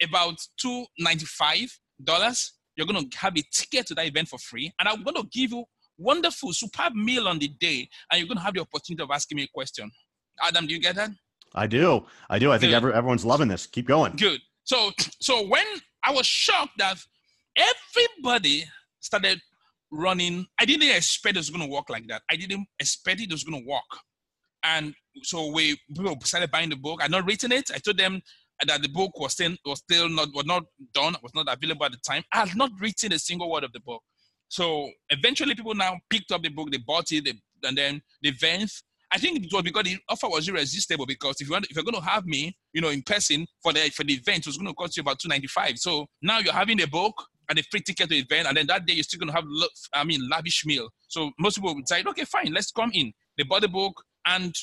about 0.01 0.36
$295, 0.63 2.51
you're 2.75 2.88
going 2.88 3.10
to 3.10 3.17
have 3.17 3.38
a 3.38 3.43
ticket 3.51 3.88
to 3.88 3.95
that 3.95 4.05
event 4.05 4.27
for 4.27 4.39
free. 4.39 4.71
And 4.79 4.88
I'm 4.88 5.03
going 5.03 5.15
to 5.15 5.27
give 5.32 5.51
you 5.51 5.65
wonderful, 5.97 6.53
superb 6.53 6.93
meal 6.95 7.27
on 7.27 7.39
the 7.39 7.49
day. 7.60 7.88
And 8.12 8.19
you're 8.19 8.27
going 8.27 8.38
to 8.38 8.43
have 8.43 8.53
the 8.53 8.62
opportunity 8.62 9.03
of 9.03 9.10
asking 9.12 9.36
me 9.36 9.43
a 9.43 9.47
question. 9.53 9.91
Adam, 10.41 10.65
do 10.67 10.73
you 10.73 10.79
get 10.79 10.95
that? 10.95 11.12
i 11.55 11.65
do 11.65 12.05
i 12.29 12.38
do 12.38 12.51
i 12.51 12.60
think 12.60 12.73
every, 12.73 12.93
everyone's 12.93 13.25
loving 13.25 13.47
this 13.47 13.65
keep 13.65 13.88
going 13.88 14.15
Good. 14.15 14.39
So, 14.69 14.91
so 15.19 15.47
when 15.47 15.65
I 16.03 16.12
was 16.12 16.25
shocked 16.25 16.77
that 16.77 16.97
everybody 17.58 18.65
started 18.99 19.41
running, 19.91 20.45
I 20.60 20.65
didn't 20.65 20.89
expect 20.95 21.36
it 21.36 21.39
was 21.39 21.49
going 21.49 21.67
to 21.67 21.73
work 21.73 21.89
like 21.89 22.08
that. 22.08 22.21
I 22.32 22.36
didn't 22.36 22.67
expect 22.79 23.21
it 23.21 23.32
was 23.32 23.43
going 23.43 23.62
to 23.62 23.67
work. 23.67 23.91
And 24.63 24.93
so 25.23 25.51
we 25.51 25.79
people 25.95 26.17
started 26.23 26.51
buying 26.51 26.69
the 26.69 26.75
book. 26.75 26.99
I 27.01 27.05
had 27.05 27.11
not 27.11 27.25
written 27.25 27.51
it. 27.51 27.71
I 27.73 27.79
told 27.79 27.97
them 27.97 28.21
that 28.65 28.81
the 28.81 28.89
book 28.89 29.17
was 29.19 29.33
still 29.33 29.55
was 29.65 29.79
still 29.79 30.09
not 30.09 30.29
was 30.33 30.45
not 30.45 30.63
done, 30.93 31.15
was 31.23 31.33
not 31.33 31.47
available 31.51 31.85
at 31.85 31.93
the 31.93 31.97
time. 31.97 32.23
I 32.33 32.45
had 32.45 32.55
not 32.57 32.71
written 32.79 33.13
a 33.13 33.19
single 33.19 33.49
word 33.49 33.63
of 33.63 33.71
the 33.71 33.79
book. 33.79 34.01
So 34.49 34.89
eventually, 35.09 35.55
people 35.55 35.75
now 35.75 35.97
picked 36.09 36.31
up 36.31 36.41
the 36.41 36.49
book, 36.49 36.71
they 36.71 36.79
bought 36.79 37.11
it, 37.11 37.25
they, 37.25 37.33
and 37.67 37.77
then 37.77 38.01
the 38.21 38.29
event. 38.29 38.71
I 39.11 39.17
think 39.17 39.43
it 39.43 39.51
was 39.51 39.63
because 39.63 39.83
the 39.83 39.97
offer 40.07 40.27
was 40.27 40.47
irresistible. 40.47 41.05
Because 41.05 41.41
if 41.41 41.47
you 41.47 41.53
want, 41.53 41.65
if 41.67 41.75
you're 41.75 41.83
going 41.83 41.95
to 41.95 42.01
have 42.01 42.25
me, 42.25 42.55
you 42.73 42.81
know, 42.81 42.89
in 42.89 43.01
person 43.01 43.47
for 43.63 43.73
the 43.73 43.89
for 43.89 44.03
the 44.03 44.13
event, 44.13 44.39
it 44.39 44.47
was 44.47 44.57
going 44.57 44.67
to 44.67 44.73
cost 44.73 44.97
you 44.97 45.01
about 45.01 45.19
two 45.19 45.29
ninety 45.29 45.47
five. 45.47 45.77
So 45.77 46.05
now 46.21 46.39
you're 46.39 46.53
having 46.53 46.81
a 46.81 46.87
book 46.87 47.15
and 47.49 47.57
a 47.57 47.63
free 47.63 47.81
ticket 47.81 48.07
to 48.09 48.15
the 48.15 48.19
event, 48.19 48.47
and 48.47 48.55
then 48.57 48.67
that 48.67 48.85
day 48.85 48.93
you're 48.93 49.03
still 49.03 49.19
going 49.19 49.29
to 49.29 49.33
have, 49.33 49.45
I 49.93 50.03
mean, 50.03 50.21
lavish 50.29 50.63
meal. 50.65 50.87
So 51.07 51.31
most 51.39 51.55
people 51.55 51.73
would 51.73 51.87
say, 51.87 52.03
okay, 52.05 52.23
fine, 52.25 52.53
let's 52.53 52.71
come 52.71 52.91
in. 52.93 53.11
They 53.37 53.43
bought 53.43 53.61
the 53.61 53.67
book, 53.67 54.03
and 54.29 54.55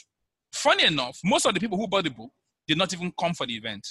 funny 0.52 0.84
enough, 0.84 1.18
most 1.24 1.46
of 1.46 1.54
the 1.54 1.60
people 1.60 1.76
who 1.78 1.86
bought 1.86 2.04
the 2.04 2.10
book 2.10 2.30
did 2.66 2.78
not 2.78 2.92
even 2.92 3.12
come 3.18 3.34
for 3.34 3.46
the 3.46 3.54
event. 3.54 3.86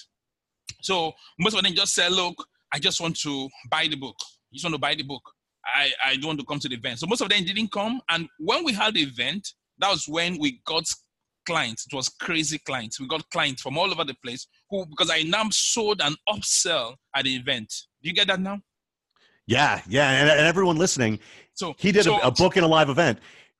So 0.81 1.13
most 1.39 1.55
of 1.55 1.63
them 1.63 1.73
just 1.73 1.93
said, 1.93 2.11
look, 2.11 2.35
I 2.73 2.79
just 2.79 2.99
want 2.99 3.17
to 3.19 3.49
buy 3.69 3.87
the 3.87 3.95
book. 3.95 4.15
You 4.49 4.57
just 4.57 4.65
want 4.65 4.75
to 4.75 4.79
buy 4.79 4.95
the 4.95 5.03
book. 5.03 5.21
I, 5.65 5.91
I 6.05 6.15
don't 6.15 6.27
want 6.27 6.39
to 6.39 6.45
come 6.45 6.59
to 6.59 6.69
the 6.69 6.75
event. 6.75 6.99
So 6.99 7.07
most 7.07 7.21
of 7.21 7.29
them 7.29 7.43
didn't 7.43 7.71
come. 7.71 8.01
And 8.09 8.27
when 8.39 8.63
we 8.63 8.73
had 8.73 8.93
the 8.93 9.01
event, 9.01 9.47
that 9.79 9.89
was 9.89 10.05
when 10.07 10.37
we 10.39 10.61
got 10.65 10.83
clients. 11.45 11.85
It 11.91 11.95
was 11.95 12.09
crazy 12.09 12.59
clients. 12.59 12.99
We 12.99 13.07
got 13.07 13.29
clients 13.29 13.61
from 13.61 13.77
all 13.77 13.91
over 13.91 14.03
the 14.03 14.15
place 14.23 14.47
who, 14.69 14.85
because 14.85 15.09
I 15.11 15.23
now 15.23 15.47
sold 15.51 16.01
an 16.01 16.15
upsell 16.29 16.95
at 17.15 17.25
the 17.25 17.35
event. 17.35 17.73
Do 18.01 18.09
you 18.09 18.15
get 18.15 18.27
that 18.27 18.39
now? 18.39 18.59
yeah 19.47 19.81
yeah 19.87 20.09
and, 20.11 20.29
and 20.29 20.39
everyone 20.41 20.77
listening 20.77 21.19
So 21.53 21.75
he 21.77 21.91
did 21.91 22.03
so, 22.03 22.19
a, 22.19 22.27
a 22.27 22.31
book 22.31 22.55
and 22.55 22.65
a 22.65 22.67
live 22.67 22.89
event 22.89 23.19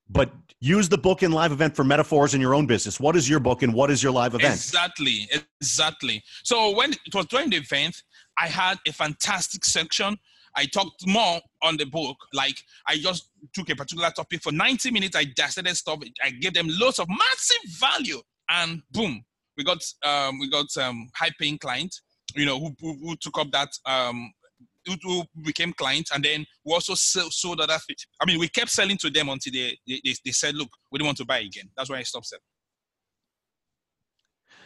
but 0.10 0.32
use 0.60 0.90
the 0.90 0.98
book 0.98 1.22
and 1.22 1.34
live 1.34 1.52
event 1.52 1.76
for 1.76 1.84
metaphors 1.84 2.34
in 2.34 2.42
your 2.42 2.56
own 2.56 2.66
business 2.66 3.00
what 3.00 3.16
is 3.16 3.30
your 3.30 3.40
book 3.40 3.62
and 3.62 3.74
what 3.74 3.92
is 3.92 4.02
your 4.02 4.12
live 4.12 4.34
event 4.34 4.54
Exactly, 4.54 5.30
exactly. 5.62 6.24
So 6.44 6.76
when 6.76 6.94
it 6.94 7.14
was 7.14 7.26
during 7.28 7.50
the 7.50 7.58
event, 7.58 8.04
I 8.38 8.48
had 8.48 8.78
a 8.88 8.94
fantastic 8.94 9.66
section. 9.66 10.18
I 10.56 10.66
talked 10.66 11.06
more 11.06 11.42
on 11.62 11.78
the 11.78 11.86
book. 11.86 12.18
Like 12.34 12.58
I 12.88 12.98
just 12.98 13.30
took 13.54 13.70
a 13.70 13.76
particular 13.76 14.10
topic 14.12 14.42
for 14.42 14.52
90 14.52 14.92
minutes. 14.92 15.16
I 15.16 15.26
dissected 15.26 15.76
stuff. 15.76 16.00
I 16.24 16.30
gave 16.32 16.54
them 16.54 16.68
loads 16.70 17.00
of 17.00 17.08
massive 17.10 17.72
value, 17.80 18.22
and 18.50 18.82
boom, 18.92 19.24
we 19.58 19.64
got 19.64 19.80
um, 20.06 20.40
we 20.40 20.50
got 20.50 20.68
um, 20.78 21.10
high 21.16 21.32
paying 21.40 21.58
client. 21.58 21.94
You 22.36 22.46
know 22.46 22.60
who, 22.60 22.76
who, 22.80 22.98
who 23.02 23.16
took 23.18 23.38
up 23.38 23.52
that 23.52 23.70
um, 23.86 24.32
who, 25.04 25.24
became 25.44 25.74
clients, 25.74 26.12
and 26.12 26.24
then 26.24 26.46
we 26.64 26.74
also 26.74 26.94
sold 26.96 27.60
other. 27.60 27.78
Fit. 27.88 28.02
I 28.22 28.26
mean, 28.26 28.40
we 28.40 28.48
kept 28.48 28.70
selling 28.70 28.98
to 28.98 29.10
them 29.10 29.30
until 29.30 29.54
they, 29.54 29.78
they 29.88 30.02
they 30.04 30.14
they 30.26 30.32
said, 30.32 30.56
"Look, 30.56 30.70
we 30.92 31.00
don't 31.00 31.08
want 31.08 31.18
to 31.18 31.26
buy 31.26 31.40
again." 31.40 31.70
That's 31.76 31.90
why 31.90 31.98
I 31.98 32.04
stopped 32.04 32.28
selling. 32.28 32.42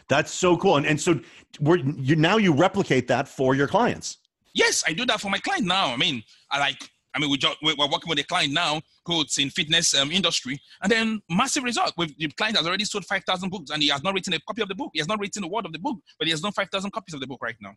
that's 0.08 0.32
so 0.32 0.56
cool 0.56 0.76
and, 0.76 0.86
and 0.86 1.00
so 1.00 1.20
we're, 1.60 1.78
you 2.08 2.16
now 2.16 2.36
you 2.36 2.52
replicate 2.52 3.06
that 3.06 3.28
for 3.28 3.54
your 3.54 3.68
clients 3.68 4.18
Yes, 4.54 4.82
I 4.86 4.92
do 4.92 5.06
that 5.06 5.20
for 5.20 5.30
my 5.30 5.38
client 5.38 5.66
now. 5.66 5.92
I 5.92 5.96
mean, 5.96 6.22
I 6.50 6.58
like. 6.58 6.90
I 7.12 7.18
mean, 7.18 7.28
we 7.28 7.38
just, 7.38 7.56
we're 7.60 7.74
working 7.76 8.08
with 8.08 8.20
a 8.20 8.24
client 8.24 8.52
now 8.52 8.80
who's 9.04 9.36
in 9.38 9.50
fitness 9.50 9.94
um, 9.94 10.12
industry, 10.12 10.60
and 10.80 10.92
then 10.92 11.20
massive 11.28 11.64
result. 11.64 11.92
With 11.96 12.16
the 12.16 12.28
client 12.28 12.56
has 12.56 12.66
already 12.66 12.84
sold 12.84 13.04
five 13.04 13.24
thousand 13.24 13.50
books, 13.50 13.70
and 13.70 13.82
he 13.82 13.88
has 13.88 14.02
not 14.02 14.14
written 14.14 14.32
a 14.32 14.40
copy 14.40 14.62
of 14.62 14.68
the 14.68 14.76
book. 14.76 14.90
He 14.92 15.00
has 15.00 15.08
not 15.08 15.18
written 15.18 15.42
a 15.42 15.48
word 15.48 15.66
of 15.66 15.72
the 15.72 15.78
book, 15.78 15.98
but 16.18 16.26
he 16.26 16.30
has 16.30 16.40
done 16.40 16.52
five 16.52 16.68
thousand 16.70 16.92
copies 16.92 17.14
of 17.14 17.20
the 17.20 17.26
book 17.26 17.40
right 17.42 17.56
now. 17.60 17.74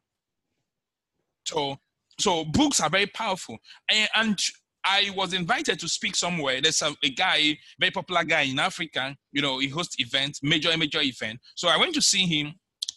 So, 1.46 1.78
so 2.20 2.46
books 2.46 2.80
are 2.82 2.90
very 2.90 3.08
powerful, 3.08 3.58
and, 3.90 4.10
and 4.16 4.40
I 4.86 5.12
was 5.16 5.34
invited 5.34 5.80
to 5.80 5.88
speak 5.88 6.16
somewhere. 6.16 6.62
There's 6.62 6.82
a, 6.82 6.94
a 7.04 7.10
guy, 7.10 7.58
very 7.80 7.92
popular 7.92 8.24
guy 8.24 8.42
in 8.42 8.60
Africa. 8.60 9.16
You 9.32 9.42
know, 9.42 9.60
he 9.60 9.70
hosts 9.70 9.96
events, 10.00 10.42
major 10.44 10.76
major 10.78 11.02
event. 11.02 11.40
So 11.56 11.70
I 11.70 11.78
went 11.78 11.94
to 11.96 12.02
see 12.02 12.26
him. 12.26 12.54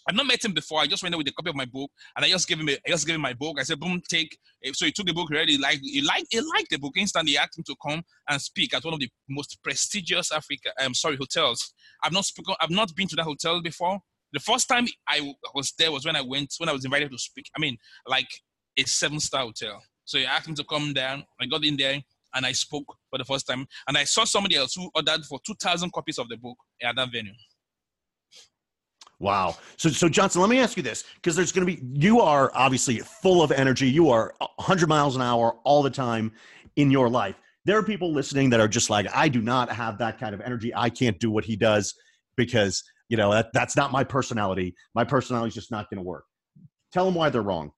I've 0.08 0.14
not 0.14 0.26
met 0.26 0.44
him 0.44 0.52
before. 0.52 0.80
I 0.80 0.86
just 0.86 1.02
went 1.02 1.12
there 1.12 1.18
with 1.18 1.28
a 1.28 1.32
copy 1.32 1.50
of 1.50 1.56
my 1.56 1.64
book, 1.64 1.90
and 2.16 2.24
I 2.24 2.28
just 2.28 2.46
gave 2.46 2.60
him. 2.60 2.68
A, 2.68 2.72
I 2.72 2.90
just 2.90 3.06
gave 3.06 3.16
him 3.16 3.20
my 3.20 3.32
book. 3.32 3.58
I 3.58 3.62
said, 3.62 3.80
"Boom, 3.80 4.00
take." 4.08 4.36
So 4.72 4.86
he 4.86 4.92
took 4.92 5.06
the 5.06 5.12
book. 5.12 5.30
Already, 5.30 5.58
like 5.58 5.80
he 5.80 6.00
liked, 6.00 6.28
he 6.30 6.40
liked 6.40 6.70
the 6.70 6.78
book. 6.78 6.94
Instantly, 6.96 7.32
he 7.32 7.38
asked 7.38 7.58
him 7.58 7.64
to 7.64 7.76
come 7.84 8.02
and 8.28 8.40
speak 8.40 8.74
at 8.74 8.84
one 8.84 8.94
of 8.94 9.00
the 9.00 9.08
most 9.28 9.58
prestigious 9.62 10.30
Africa. 10.32 10.70
I'm 10.78 10.86
um, 10.86 10.94
sorry, 10.94 11.16
hotels. 11.16 11.72
I've 12.02 12.12
not 12.12 12.24
spoken. 12.24 12.54
I've 12.60 12.70
not 12.70 12.94
been 12.94 13.08
to 13.08 13.16
that 13.16 13.24
hotel 13.24 13.60
before. 13.62 13.98
The 14.32 14.40
first 14.40 14.68
time 14.68 14.86
I 15.08 15.34
was 15.54 15.72
there 15.78 15.90
was 15.90 16.04
when 16.04 16.16
I 16.16 16.20
went 16.20 16.54
when 16.58 16.68
I 16.68 16.72
was 16.72 16.84
invited 16.84 17.10
to 17.10 17.18
speak. 17.18 17.46
I 17.56 17.60
mean, 17.60 17.76
like 18.06 18.28
a 18.76 18.84
seven 18.84 19.20
star 19.20 19.42
hotel. 19.42 19.82
So 20.04 20.18
he 20.18 20.24
asked 20.24 20.48
me 20.48 20.54
to 20.54 20.64
come 20.64 20.92
down. 20.92 21.24
I 21.40 21.46
got 21.46 21.64
in 21.64 21.76
there 21.76 22.00
and 22.34 22.46
I 22.46 22.52
spoke 22.52 22.84
for 23.10 23.18
the 23.18 23.24
first 23.24 23.46
time. 23.46 23.66
And 23.88 23.96
I 23.96 24.04
saw 24.04 24.24
somebody 24.24 24.56
else 24.56 24.74
who 24.74 24.90
ordered 24.94 25.24
for 25.24 25.40
2,000 25.44 25.92
copies 25.92 26.18
of 26.18 26.28
the 26.28 26.36
book 26.36 26.56
at 26.82 26.94
that 26.96 27.10
venue. 27.10 27.32
Wow. 29.18 29.56
So, 29.78 29.88
so 29.88 30.08
Johnson, 30.08 30.42
let 30.42 30.50
me 30.50 30.60
ask 30.60 30.76
you 30.76 30.82
this 30.82 31.04
because 31.14 31.34
there's 31.34 31.50
going 31.50 31.66
to 31.66 31.74
be, 31.74 31.82
you 31.98 32.20
are 32.20 32.50
obviously 32.54 32.98
full 32.98 33.42
of 33.42 33.50
energy. 33.50 33.88
You 33.88 34.10
are 34.10 34.34
100 34.38 34.88
miles 34.88 35.16
an 35.16 35.22
hour 35.22 35.56
all 35.64 35.82
the 35.82 35.90
time 35.90 36.32
in 36.76 36.90
your 36.90 37.08
life. 37.08 37.36
There 37.64 37.78
are 37.78 37.82
people 37.82 38.12
listening 38.12 38.50
that 38.50 38.60
are 38.60 38.68
just 38.68 38.90
like, 38.90 39.06
I 39.14 39.28
do 39.28 39.40
not 39.40 39.72
have 39.72 39.98
that 39.98 40.20
kind 40.20 40.34
of 40.34 40.40
energy. 40.42 40.72
I 40.74 40.90
can't 40.90 41.18
do 41.18 41.30
what 41.30 41.44
he 41.44 41.56
does 41.56 41.94
because, 42.36 42.82
you 43.08 43.16
know, 43.16 43.32
that, 43.32 43.48
that's 43.54 43.74
not 43.74 43.90
my 43.90 44.04
personality. 44.04 44.74
My 44.94 45.02
personality 45.02 45.48
is 45.48 45.54
just 45.54 45.70
not 45.70 45.88
going 45.90 45.98
to 45.98 46.04
work. 46.04 46.24
Tell 46.92 47.06
them 47.06 47.14
why 47.14 47.30
they're 47.30 47.42
wrong. 47.42 47.72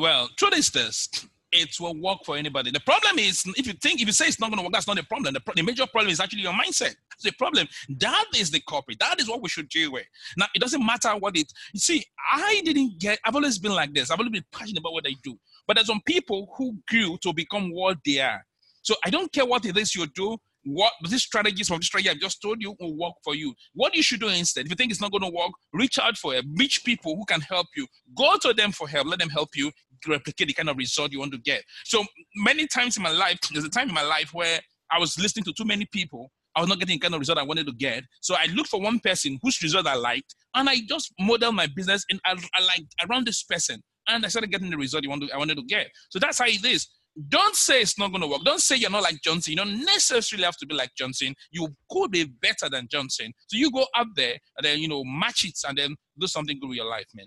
Well, 0.00 0.30
truth 0.38 0.56
is 0.56 0.70
this 0.70 1.10
it 1.52 1.68
will 1.78 1.94
work 2.00 2.20
for 2.24 2.36
anybody. 2.36 2.70
The 2.70 2.80
problem 2.80 3.18
is 3.18 3.44
if 3.56 3.66
you 3.66 3.74
think 3.74 4.00
if 4.00 4.06
you 4.06 4.12
say 4.12 4.26
it's 4.28 4.40
not 4.40 4.50
going 4.50 4.58
to 4.58 4.62
work, 4.62 4.72
that's 4.72 4.86
not 4.86 4.96
the 4.96 5.02
problem. 5.02 5.34
The, 5.34 5.42
the, 5.54 5.62
major 5.62 5.86
problem 5.86 6.10
is 6.10 6.20
actually 6.20 6.42
your 6.42 6.52
mindset. 6.54 6.94
That's 7.10 7.24
the 7.24 7.32
problem. 7.32 7.68
That 7.98 8.24
is 8.34 8.50
the 8.50 8.62
culprit. 8.66 8.98
That 8.98 9.20
is 9.20 9.28
what 9.28 9.42
we 9.42 9.50
should 9.50 9.68
deal 9.68 9.92
with. 9.92 10.06
Now 10.38 10.46
it 10.54 10.60
doesn't 10.60 10.84
matter 10.84 11.10
what 11.10 11.36
it. 11.36 11.52
You 11.74 11.80
see, 11.80 12.02
I 12.32 12.62
didn't 12.64 12.98
get. 12.98 13.18
I've 13.26 13.34
always 13.34 13.58
been 13.58 13.74
like 13.74 13.92
this. 13.92 14.10
I've 14.10 14.18
always 14.18 14.32
been 14.32 14.44
passionate 14.52 14.78
about 14.78 14.94
what 14.94 15.06
I 15.06 15.14
do. 15.22 15.38
But 15.66 15.76
there's 15.76 15.88
some 15.88 16.00
people 16.06 16.48
who 16.56 16.78
grew 16.88 17.18
to 17.18 17.34
become 17.34 17.70
what 17.70 17.98
they 18.06 18.20
are. 18.20 18.42
So 18.80 18.94
I 19.04 19.10
don't 19.10 19.30
care 19.30 19.44
what 19.44 19.66
it 19.66 19.76
is 19.76 19.94
you 19.94 20.06
do 20.06 20.38
what 20.64 20.92
these 21.08 21.22
strategies 21.22 21.68
from 21.68 21.78
the 21.78 21.84
strategy 21.84 22.10
I've 22.10 22.18
just 22.18 22.42
told 22.42 22.60
you 22.60 22.74
will 22.78 22.96
work 22.96 23.14
for 23.24 23.34
you. 23.34 23.54
What 23.74 23.94
you 23.94 24.02
should 24.02 24.20
do 24.20 24.28
instead, 24.28 24.66
if 24.66 24.70
you 24.70 24.76
think 24.76 24.90
it's 24.90 25.00
not 25.00 25.10
going 25.10 25.22
to 25.22 25.34
work, 25.34 25.52
reach 25.72 25.98
out 25.98 26.16
for 26.16 26.32
help. 26.34 26.46
Reach 26.56 26.84
people 26.84 27.16
who 27.16 27.24
can 27.24 27.40
help 27.40 27.66
you. 27.76 27.86
Go 28.16 28.36
to 28.42 28.52
them 28.52 28.72
for 28.72 28.88
help. 28.88 29.06
Let 29.06 29.18
them 29.18 29.30
help 29.30 29.50
you 29.54 29.70
replicate 30.06 30.48
the 30.48 30.54
kind 30.54 30.68
of 30.68 30.76
result 30.76 31.12
you 31.12 31.18
want 31.18 31.32
to 31.32 31.38
get. 31.38 31.62
So 31.84 32.04
many 32.36 32.66
times 32.66 32.96
in 32.96 33.02
my 33.02 33.10
life, 33.10 33.38
there's 33.52 33.64
a 33.64 33.70
time 33.70 33.88
in 33.88 33.94
my 33.94 34.02
life 34.02 34.30
where 34.32 34.60
I 34.90 34.98
was 34.98 35.18
listening 35.18 35.44
to 35.44 35.52
too 35.52 35.64
many 35.64 35.86
people. 35.92 36.30
I 36.56 36.60
was 36.60 36.68
not 36.68 36.80
getting 36.80 36.96
the 36.96 37.00
kind 37.00 37.14
of 37.14 37.20
result 37.20 37.38
I 37.38 37.44
wanted 37.44 37.66
to 37.66 37.72
get. 37.72 38.04
So 38.20 38.34
I 38.34 38.46
looked 38.46 38.70
for 38.70 38.80
one 38.80 38.98
person 38.98 39.38
whose 39.42 39.62
result 39.62 39.86
I 39.86 39.94
liked, 39.94 40.34
and 40.54 40.68
I 40.68 40.78
just 40.88 41.12
modeled 41.20 41.54
my 41.54 41.68
business 41.74 42.04
and 42.10 42.20
I, 42.24 42.32
I 42.54 42.60
like 42.64 42.84
around 43.08 43.26
this 43.26 43.42
person, 43.44 43.80
and 44.08 44.24
I 44.24 44.28
started 44.28 44.50
getting 44.50 44.70
the 44.70 44.76
result 44.76 45.04
you 45.04 45.10
want 45.10 45.22
to, 45.22 45.32
I 45.32 45.38
wanted 45.38 45.56
to 45.56 45.64
get. 45.64 45.88
So 46.08 46.18
that's 46.18 46.38
how 46.38 46.46
it 46.46 46.64
is. 46.64 46.88
Don't 47.28 47.56
say 47.56 47.82
it's 47.82 47.98
not 47.98 48.12
going 48.12 48.22
to 48.22 48.28
work. 48.28 48.42
Don't 48.44 48.60
say 48.60 48.76
you're 48.76 48.90
not 48.90 49.02
like 49.02 49.20
Johnson. 49.22 49.52
You 49.52 49.56
don't 49.58 49.84
necessarily 49.84 50.44
have 50.44 50.56
to 50.58 50.66
be 50.66 50.74
like 50.74 50.90
Johnson. 50.96 51.34
You 51.50 51.68
could 51.90 52.12
be 52.12 52.24
better 52.24 52.68
than 52.70 52.88
Johnson. 52.90 53.32
So 53.48 53.56
you 53.56 53.70
go 53.70 53.86
up 53.96 54.06
there 54.14 54.38
and 54.56 54.64
then, 54.64 54.78
you 54.78 54.88
know, 54.88 55.02
match 55.04 55.44
it 55.44 55.58
and 55.68 55.76
then 55.76 55.96
do 56.18 56.26
something 56.26 56.58
good 56.60 56.68
with 56.68 56.76
your 56.76 56.88
life, 56.88 57.06
man. 57.14 57.26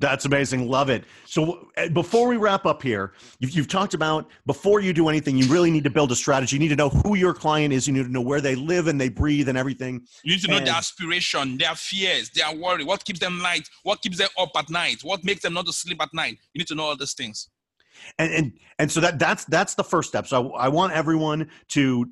That's 0.00 0.24
amazing. 0.24 0.68
Love 0.68 0.90
it. 0.90 1.04
So 1.24 1.68
eh, 1.76 1.88
before 1.88 2.28
we 2.28 2.36
wrap 2.36 2.66
up 2.66 2.82
here, 2.82 3.12
you've, 3.38 3.52
you've, 3.52 3.68
talked 3.68 3.94
about 3.94 4.28
before 4.46 4.80
you 4.80 4.92
do 4.92 5.08
anything, 5.08 5.36
you 5.36 5.46
really 5.46 5.70
need 5.70 5.84
to 5.84 5.90
build 5.90 6.12
a 6.12 6.16
strategy. 6.16 6.56
You 6.56 6.60
need 6.60 6.68
to 6.68 6.76
know 6.76 6.88
who 6.88 7.14
your 7.14 7.34
client 7.34 7.72
is. 7.72 7.86
You 7.86 7.92
need 7.92 8.04
to 8.04 8.12
know 8.12 8.20
where 8.20 8.40
they 8.40 8.54
live 8.54 8.86
and 8.86 9.00
they 9.00 9.08
breathe 9.08 9.48
and 9.48 9.56
everything. 9.56 10.02
You 10.22 10.34
need 10.34 10.42
to 10.42 10.50
know 10.50 10.56
and, 10.58 10.66
their 10.66 10.74
aspiration, 10.74 11.58
their 11.58 11.74
fears, 11.74 12.30
their 12.30 12.54
worry, 12.54 12.84
what 12.84 13.04
keeps 13.04 13.20
them 13.20 13.40
light, 13.40 13.68
what 13.82 14.02
keeps 14.02 14.18
them 14.18 14.28
up 14.38 14.50
at 14.56 14.68
night, 14.70 15.02
what 15.02 15.24
makes 15.24 15.42
them 15.42 15.54
not 15.54 15.66
to 15.66 15.72
sleep 15.72 16.00
at 16.02 16.12
night. 16.12 16.38
You 16.52 16.60
need 16.60 16.68
to 16.68 16.74
know 16.74 16.84
all 16.84 16.96
these 16.96 17.14
things 17.14 17.48
and 18.18 18.32
and 18.32 18.52
and 18.78 18.90
so 18.90 19.00
that 19.00 19.18
that's 19.18 19.44
that's 19.46 19.74
the 19.74 19.84
first 19.84 20.08
step 20.08 20.26
so 20.26 20.52
I, 20.52 20.66
I, 20.66 20.68
want 20.68 20.92
everyone 20.92 21.48
to 21.68 22.06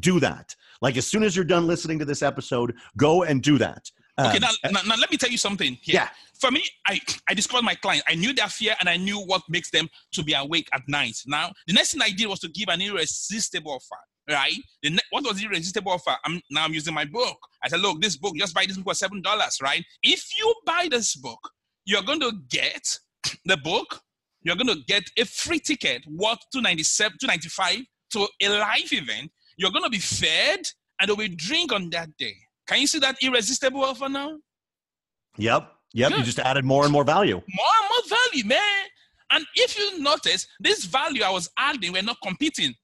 do 0.00 0.20
that 0.20 0.54
like 0.80 0.96
as 0.96 1.06
soon 1.06 1.22
as 1.22 1.36
you're 1.36 1.44
done 1.44 1.66
listening 1.66 1.98
to 2.00 2.04
this 2.04 2.22
episode 2.22 2.74
go 2.96 3.22
and 3.22 3.42
do 3.42 3.58
that 3.58 3.90
okay 4.18 4.36
um, 4.36 4.40
now, 4.40 4.70
now, 4.70 4.80
now, 4.86 4.96
let 4.96 5.10
me 5.10 5.16
tell 5.16 5.30
you 5.30 5.38
something 5.38 5.76
here. 5.82 5.94
yeah 5.94 6.08
for 6.40 6.50
me 6.50 6.62
i 6.86 7.00
i 7.28 7.34
discovered 7.34 7.64
my 7.64 7.74
client 7.74 8.02
i 8.08 8.14
knew 8.14 8.32
their 8.32 8.48
fear 8.48 8.74
and 8.80 8.88
i 8.88 8.96
knew 8.96 9.18
what 9.18 9.42
makes 9.48 9.70
them 9.70 9.88
to 10.12 10.22
be 10.22 10.32
awake 10.34 10.68
at 10.72 10.82
night 10.88 11.16
now 11.26 11.50
the 11.66 11.72
next 11.72 11.92
thing 11.92 12.02
i 12.02 12.10
did 12.10 12.26
was 12.26 12.40
to 12.40 12.48
give 12.48 12.68
an 12.68 12.80
irresistible 12.80 13.72
offer 13.72 13.96
right? 14.30 14.56
The 14.82 14.90
ne- 14.90 14.98
what 15.10 15.24
was 15.24 15.38
the 15.38 15.46
irresistible 15.46 15.92
offer? 15.92 16.14
I'm 16.24 16.40
now 16.50 16.64
I'm 16.64 16.74
using 16.74 16.94
my 16.94 17.04
book. 17.04 17.38
I 17.62 17.68
said, 17.68 17.80
look, 17.80 18.00
this 18.00 18.16
book, 18.16 18.34
just 18.36 18.54
buy 18.54 18.66
this 18.66 18.76
book 18.76 18.86
for 18.88 18.94
seven 18.94 19.22
dollars, 19.22 19.58
right? 19.62 19.84
If 20.02 20.24
you 20.38 20.54
buy 20.66 20.88
this 20.90 21.16
book, 21.16 21.40
you're 21.84 22.02
going 22.02 22.20
to 22.20 22.32
get 22.50 22.98
the 23.44 23.56
book, 23.56 24.00
you're 24.42 24.56
going 24.56 24.68
to 24.68 24.82
get 24.86 25.04
a 25.18 25.24
free 25.24 25.58
ticket 25.58 26.04
worth 26.06 26.38
297 26.52 27.18
295 27.20 27.78
to 28.12 28.28
a 28.42 28.48
live 28.48 28.92
event. 28.92 29.30
You're 29.56 29.70
going 29.70 29.84
to 29.84 29.90
be 29.90 29.98
fed 29.98 30.60
and 31.00 31.08
there 31.08 31.16
will 31.16 31.28
be 31.28 31.34
drink 31.34 31.72
on 31.72 31.90
that 31.90 32.16
day. 32.18 32.34
Can 32.68 32.80
you 32.80 32.86
see 32.86 32.98
that 32.98 33.16
irresistible 33.22 33.82
offer 33.82 34.08
now? 34.08 34.36
Yep. 35.38 35.72
Yep. 35.94 36.10
You 36.10 36.22
just 36.22 36.38
added 36.38 36.64
more 36.64 36.84
and 36.84 36.92
more 36.92 37.04
value. 37.04 37.36
More 37.36 37.74
and 37.80 37.88
more 37.90 38.18
value, 38.18 38.46
man. 38.46 38.84
And 39.32 39.46
if 39.54 39.78
you 39.78 40.00
notice, 40.00 40.46
this 40.60 40.84
value 40.84 41.22
I 41.22 41.30
was 41.30 41.50
adding, 41.58 41.92
we're 41.92 42.02
not 42.02 42.18
competing. 42.22 42.74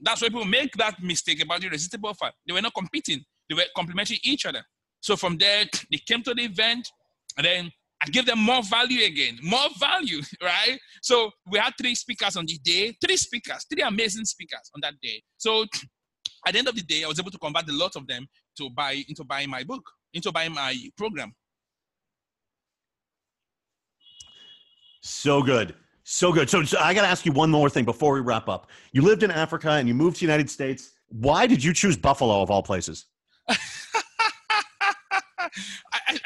That's 0.00 0.22
why 0.22 0.28
people 0.28 0.44
make 0.44 0.72
that 0.74 1.02
mistake 1.02 1.42
about 1.42 1.60
the 1.60 1.66
irresistible 1.66 2.10
offer. 2.10 2.30
They 2.46 2.52
were 2.52 2.62
not 2.62 2.74
competing, 2.74 3.24
they 3.48 3.54
were 3.54 3.64
complementing 3.76 4.18
each 4.22 4.46
other. 4.46 4.62
So 5.00 5.16
from 5.16 5.38
there, 5.38 5.64
they 5.90 5.98
came 6.06 6.22
to 6.22 6.34
the 6.34 6.42
event, 6.42 6.88
and 7.36 7.44
then 7.44 7.72
I 8.02 8.06
give 8.06 8.26
them 8.26 8.38
more 8.38 8.62
value 8.62 9.04
again, 9.04 9.38
more 9.42 9.68
value, 9.78 10.20
right? 10.42 10.78
So 11.02 11.30
we 11.50 11.58
had 11.58 11.72
three 11.80 11.94
speakers 11.94 12.36
on 12.36 12.46
the 12.46 12.58
day, 12.62 12.96
three 13.04 13.16
speakers, 13.16 13.66
three 13.72 13.82
amazing 13.82 14.24
speakers 14.24 14.70
on 14.74 14.80
that 14.82 14.94
day. 15.02 15.22
So 15.36 15.64
at 16.46 16.52
the 16.52 16.58
end 16.58 16.68
of 16.68 16.74
the 16.74 16.82
day, 16.82 17.04
I 17.04 17.08
was 17.08 17.18
able 17.18 17.30
to 17.30 17.38
convert 17.38 17.68
a 17.68 17.72
lot 17.72 17.96
of 17.96 18.06
them 18.06 18.26
to 18.56 18.70
buy 18.70 19.04
into 19.08 19.24
buying 19.24 19.50
my 19.50 19.64
book, 19.64 19.82
into 20.12 20.32
buying 20.32 20.52
my 20.52 20.76
program. 20.96 21.34
So 25.00 25.42
good. 25.42 25.74
So 26.04 26.32
good. 26.32 26.48
So, 26.48 26.64
so 26.64 26.78
I 26.78 26.94
got 26.94 27.02
to 27.02 27.08
ask 27.08 27.26
you 27.26 27.32
one 27.32 27.50
more 27.50 27.68
thing 27.68 27.84
before 27.84 28.14
we 28.14 28.20
wrap 28.20 28.48
up. 28.48 28.70
You 28.92 29.02
lived 29.02 29.22
in 29.22 29.30
Africa 29.30 29.70
and 29.72 29.88
you 29.88 29.94
moved 29.94 30.16
to 30.16 30.20
the 30.20 30.26
United 30.26 30.50
States. 30.50 30.92
Why 31.08 31.46
did 31.46 31.62
you 31.62 31.72
choose 31.72 31.96
Buffalo 31.96 32.42
of 32.42 32.50
all 32.50 32.62
places? 32.62 33.06
I, 33.48 33.58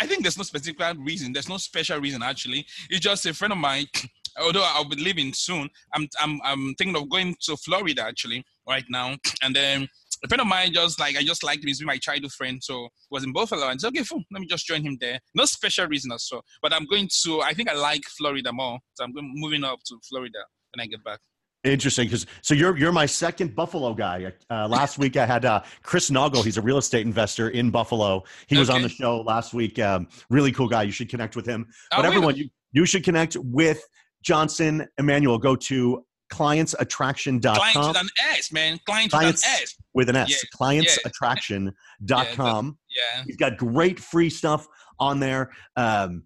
I 0.01 0.07
think 0.07 0.23
there's 0.23 0.39
no 0.39 0.45
specific 0.45 0.81
reason. 0.99 1.33
There's 1.33 1.49
no 1.49 1.57
special 1.57 2.01
reason 2.01 2.23
actually. 2.23 2.67
It's 2.91 3.01
just 3.01 3.27
a 3.27 3.35
friend 3.35 3.53
of 3.53 3.59
mine. 3.59 3.87
Although 4.41 4.63
I'll 4.65 4.89
be 4.89 4.95
leaving 4.95 5.33
soon, 5.33 5.69
I'm 5.93 6.09
I'm 6.21 6.41
I'm 6.45 6.75
thinking 6.77 6.95
of 6.95 7.09
going 7.09 7.35
to 7.41 7.57
Florida 7.57 8.05
actually 8.05 8.45
right 8.69 8.85
now, 8.89 9.17
and 9.43 9.57
then 9.57 9.89
a 10.25 10.29
friend 10.29 10.41
of 10.41 10.47
mine 10.47 10.73
just 10.73 11.01
like 11.01 11.17
I 11.17 11.23
just 11.23 11.43
liked 11.43 11.63
him. 11.63 11.69
He's 11.69 11.83
my 11.83 11.99
childhood 11.99 12.33
friend, 12.33 12.63
so 12.63 12.89
was 13.11 13.25
in 13.25 13.33
Buffalo. 13.33 13.69
And 13.69 13.81
said, 13.81 13.89
okay, 13.89 14.05
fine, 14.05 14.25
let 14.33 14.41
me 14.41 14.47
just 14.47 14.67
join 14.67 14.83
him 14.83 14.97
there. 15.01 15.19
No 15.35 15.45
special 15.45 15.87
reason 15.87 16.13
or 16.13 16.19
so, 16.19 16.43
but 16.63 16.73
I'm 16.73 16.87
going 16.87 17.09
to. 17.23 17.41
I 17.41 17.53
think 17.53 17.69
I 17.69 17.75
like 17.75 18.03
Florida 18.17 18.53
more, 18.53 18.79
so 18.95 19.05
I'm 19.05 19.13
going 19.13 19.31
moving 19.35 19.65
up 19.65 19.81
to 19.87 19.99
Florida 20.09 20.39
when 20.75 20.85
I 20.85 20.87
get 20.89 21.03
back. 21.05 21.21
Interesting, 21.65 22.07
because 22.07 22.25
so 22.41 22.55
you're 22.55 22.77
you're 22.79 22.93
my 22.93 23.07
second 23.07 23.57
Buffalo 23.57 23.93
guy. 23.93 24.33
Uh, 24.49 24.69
last 24.69 24.97
week 24.97 25.17
I 25.17 25.27
had 25.27 25.45
uh, 25.45 25.63
Chris 25.83 26.09
Noggle. 26.09 26.45
He's 26.45 26.57
a 26.57 26.63
real 26.63 26.79
estate 26.79 27.05
investor 27.05 27.49
in 27.51 27.71
Buffalo. 27.71 28.23
He 28.47 28.55
okay. 28.55 28.61
was 28.61 28.71
on 28.71 28.83
the 28.83 28.89
show 28.89 29.23
last 29.23 29.53
week. 29.53 29.79
Um, 29.81 30.07
really 30.31 30.53
cool 30.53 30.69
guy. 30.69 30.85
You 30.85 30.93
should 30.93 31.09
connect 31.09 31.35
with 31.35 31.47
him. 31.47 31.67
Oh, 31.93 31.97
but 31.97 32.05
everyone, 32.05 32.37
you 32.37 32.49
you 32.73 32.87
should 32.87 33.03
connect 33.03 33.37
with 33.37 33.83
Johnson 34.23 34.87
Emmanuel. 34.99 35.37
Go 35.39 35.57
to 35.57 36.05
clientsattraction.com. 36.33 37.57
Clients 37.57 37.89
with 37.89 37.97
an 37.97 38.09
S, 38.33 38.53
man. 38.53 38.79
Clients, 38.87 39.15
Clients 39.15 39.45
with 39.45 39.55
an 39.55 39.63
S. 39.63 39.77
With 39.95 40.09
an 40.09 40.17
S. 40.17 40.31
Yeah. 40.31 40.37
Clientsattraction.com. 40.59 42.79
Yeah, 42.91 43.03
yeah. 43.17 43.25
He's 43.25 43.37
got 43.37 43.57
great 43.57 43.99
free 43.99 44.31
stuff 44.31 44.67
on 44.99 45.21
there. 45.21 45.51
Um, 45.77 46.25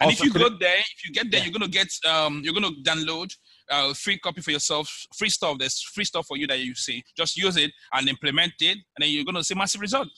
and 0.00 0.10
if 0.10 0.22
you 0.22 0.32
go 0.32 0.48
there, 0.58 0.78
if 0.78 1.06
you 1.06 1.12
get 1.12 1.30
there, 1.30 1.42
you're 1.42 1.52
gonna 1.52 1.68
get 1.68 1.88
um, 2.08 2.40
you're 2.42 2.54
gonna 2.54 2.70
download 2.82 3.30
uh, 3.72 3.94
free 3.94 4.18
copy 4.18 4.40
for 4.40 4.50
yourself, 4.50 5.06
free 5.16 5.28
stuff. 5.28 5.56
There's 5.58 5.82
free 5.82 6.04
stuff 6.04 6.26
for 6.26 6.36
you 6.36 6.46
that 6.46 6.58
you 6.58 6.74
see. 6.74 7.02
Just 7.16 7.36
use 7.36 7.56
it 7.56 7.72
and 7.92 8.08
implement 8.08 8.52
it, 8.60 8.72
and 8.72 9.00
then 9.00 9.10
you're 9.10 9.24
going 9.24 9.36
to 9.36 9.44
see 9.44 9.54
massive 9.54 9.80
result. 9.80 10.08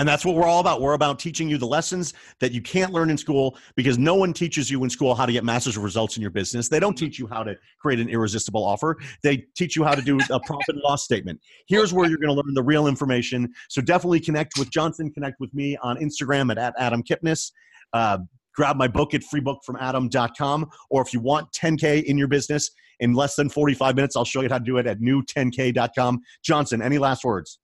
And 0.00 0.08
that's 0.08 0.24
what 0.24 0.34
we're 0.34 0.46
all 0.46 0.60
about. 0.60 0.80
We're 0.80 0.94
about 0.94 1.18
teaching 1.18 1.50
you 1.50 1.58
the 1.58 1.66
lessons 1.66 2.14
that 2.38 2.52
you 2.52 2.62
can't 2.62 2.90
learn 2.90 3.10
in 3.10 3.18
school 3.18 3.58
because 3.76 3.98
no 3.98 4.14
one 4.14 4.32
teaches 4.32 4.70
you 4.70 4.82
in 4.82 4.88
school 4.88 5.14
how 5.14 5.26
to 5.26 5.32
get 5.32 5.44
massive 5.44 5.76
results 5.76 6.16
in 6.16 6.22
your 6.22 6.30
business. 6.30 6.70
They 6.70 6.80
don't 6.80 6.96
teach 6.96 7.18
you 7.18 7.26
how 7.26 7.42
to 7.42 7.54
create 7.78 8.00
an 8.00 8.08
irresistible 8.08 8.64
offer. 8.64 8.96
They 9.22 9.44
teach 9.58 9.76
you 9.76 9.84
how 9.84 9.94
to 9.94 10.00
do 10.00 10.18
a 10.30 10.40
profit 10.40 10.76
and 10.76 10.80
loss 10.80 11.04
statement. 11.04 11.38
Here's 11.68 11.92
where 11.92 12.08
you're 12.08 12.16
going 12.16 12.34
to 12.34 12.42
learn 12.42 12.54
the 12.54 12.62
real 12.62 12.86
information. 12.86 13.52
So 13.68 13.82
definitely 13.82 14.20
connect 14.20 14.58
with 14.58 14.70
Johnson. 14.70 15.10
Connect 15.12 15.38
with 15.38 15.52
me 15.52 15.76
on 15.82 15.98
Instagram 15.98 16.50
at, 16.50 16.56
at 16.56 16.72
Adam 16.78 17.02
Kipnis. 17.02 17.52
Uh, 17.92 18.20
grab 18.54 18.76
my 18.76 18.88
book 18.88 19.12
at 19.12 19.20
freebookfromadam.com. 19.20 20.70
Or 20.88 21.02
if 21.02 21.12
you 21.12 21.20
want 21.20 21.52
10K 21.52 22.04
in 22.04 22.16
your 22.16 22.28
business 22.28 22.70
in 23.00 23.12
less 23.12 23.34
than 23.34 23.50
45 23.50 23.96
minutes, 23.96 24.16
I'll 24.16 24.24
show 24.24 24.40
you 24.40 24.48
how 24.48 24.56
to 24.56 24.64
do 24.64 24.78
it 24.78 24.86
at 24.86 24.98
new10k.com. 25.00 26.20
Johnson, 26.42 26.80
any 26.80 26.96
last 26.96 27.22
words? 27.22 27.58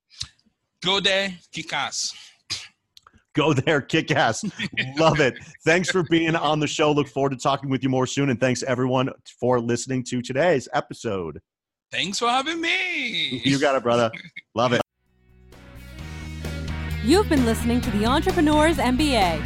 Go 0.83 0.99
there, 0.99 1.33
kick 1.51 1.73
ass. 1.73 2.15
Go 3.33 3.53
there, 3.53 3.81
kick 3.81 4.11
ass. 4.11 4.43
Love 4.97 5.19
it. 5.19 5.35
Thanks 5.63 5.91
for 5.91 6.03
being 6.09 6.35
on 6.35 6.59
the 6.59 6.67
show. 6.67 6.91
Look 6.91 7.07
forward 7.07 7.31
to 7.31 7.37
talking 7.37 7.69
with 7.69 7.83
you 7.83 7.89
more 7.89 8.07
soon. 8.07 8.29
And 8.29 8.39
thanks 8.39 8.63
everyone 8.63 9.09
for 9.39 9.59
listening 9.59 10.03
to 10.05 10.21
today's 10.21 10.67
episode. 10.73 11.39
Thanks 11.91 12.19
for 12.19 12.29
having 12.29 12.59
me. 12.59 13.41
You 13.45 13.59
got 13.59 13.75
it, 13.75 13.83
brother. 13.83 14.11
Love 14.55 14.73
it. 14.73 14.81
You've 17.03 17.29
been 17.29 17.45
listening 17.45 17.79
to 17.81 17.91
the 17.91 18.05
Entrepreneurs 18.05 18.77
MBA 18.77 19.43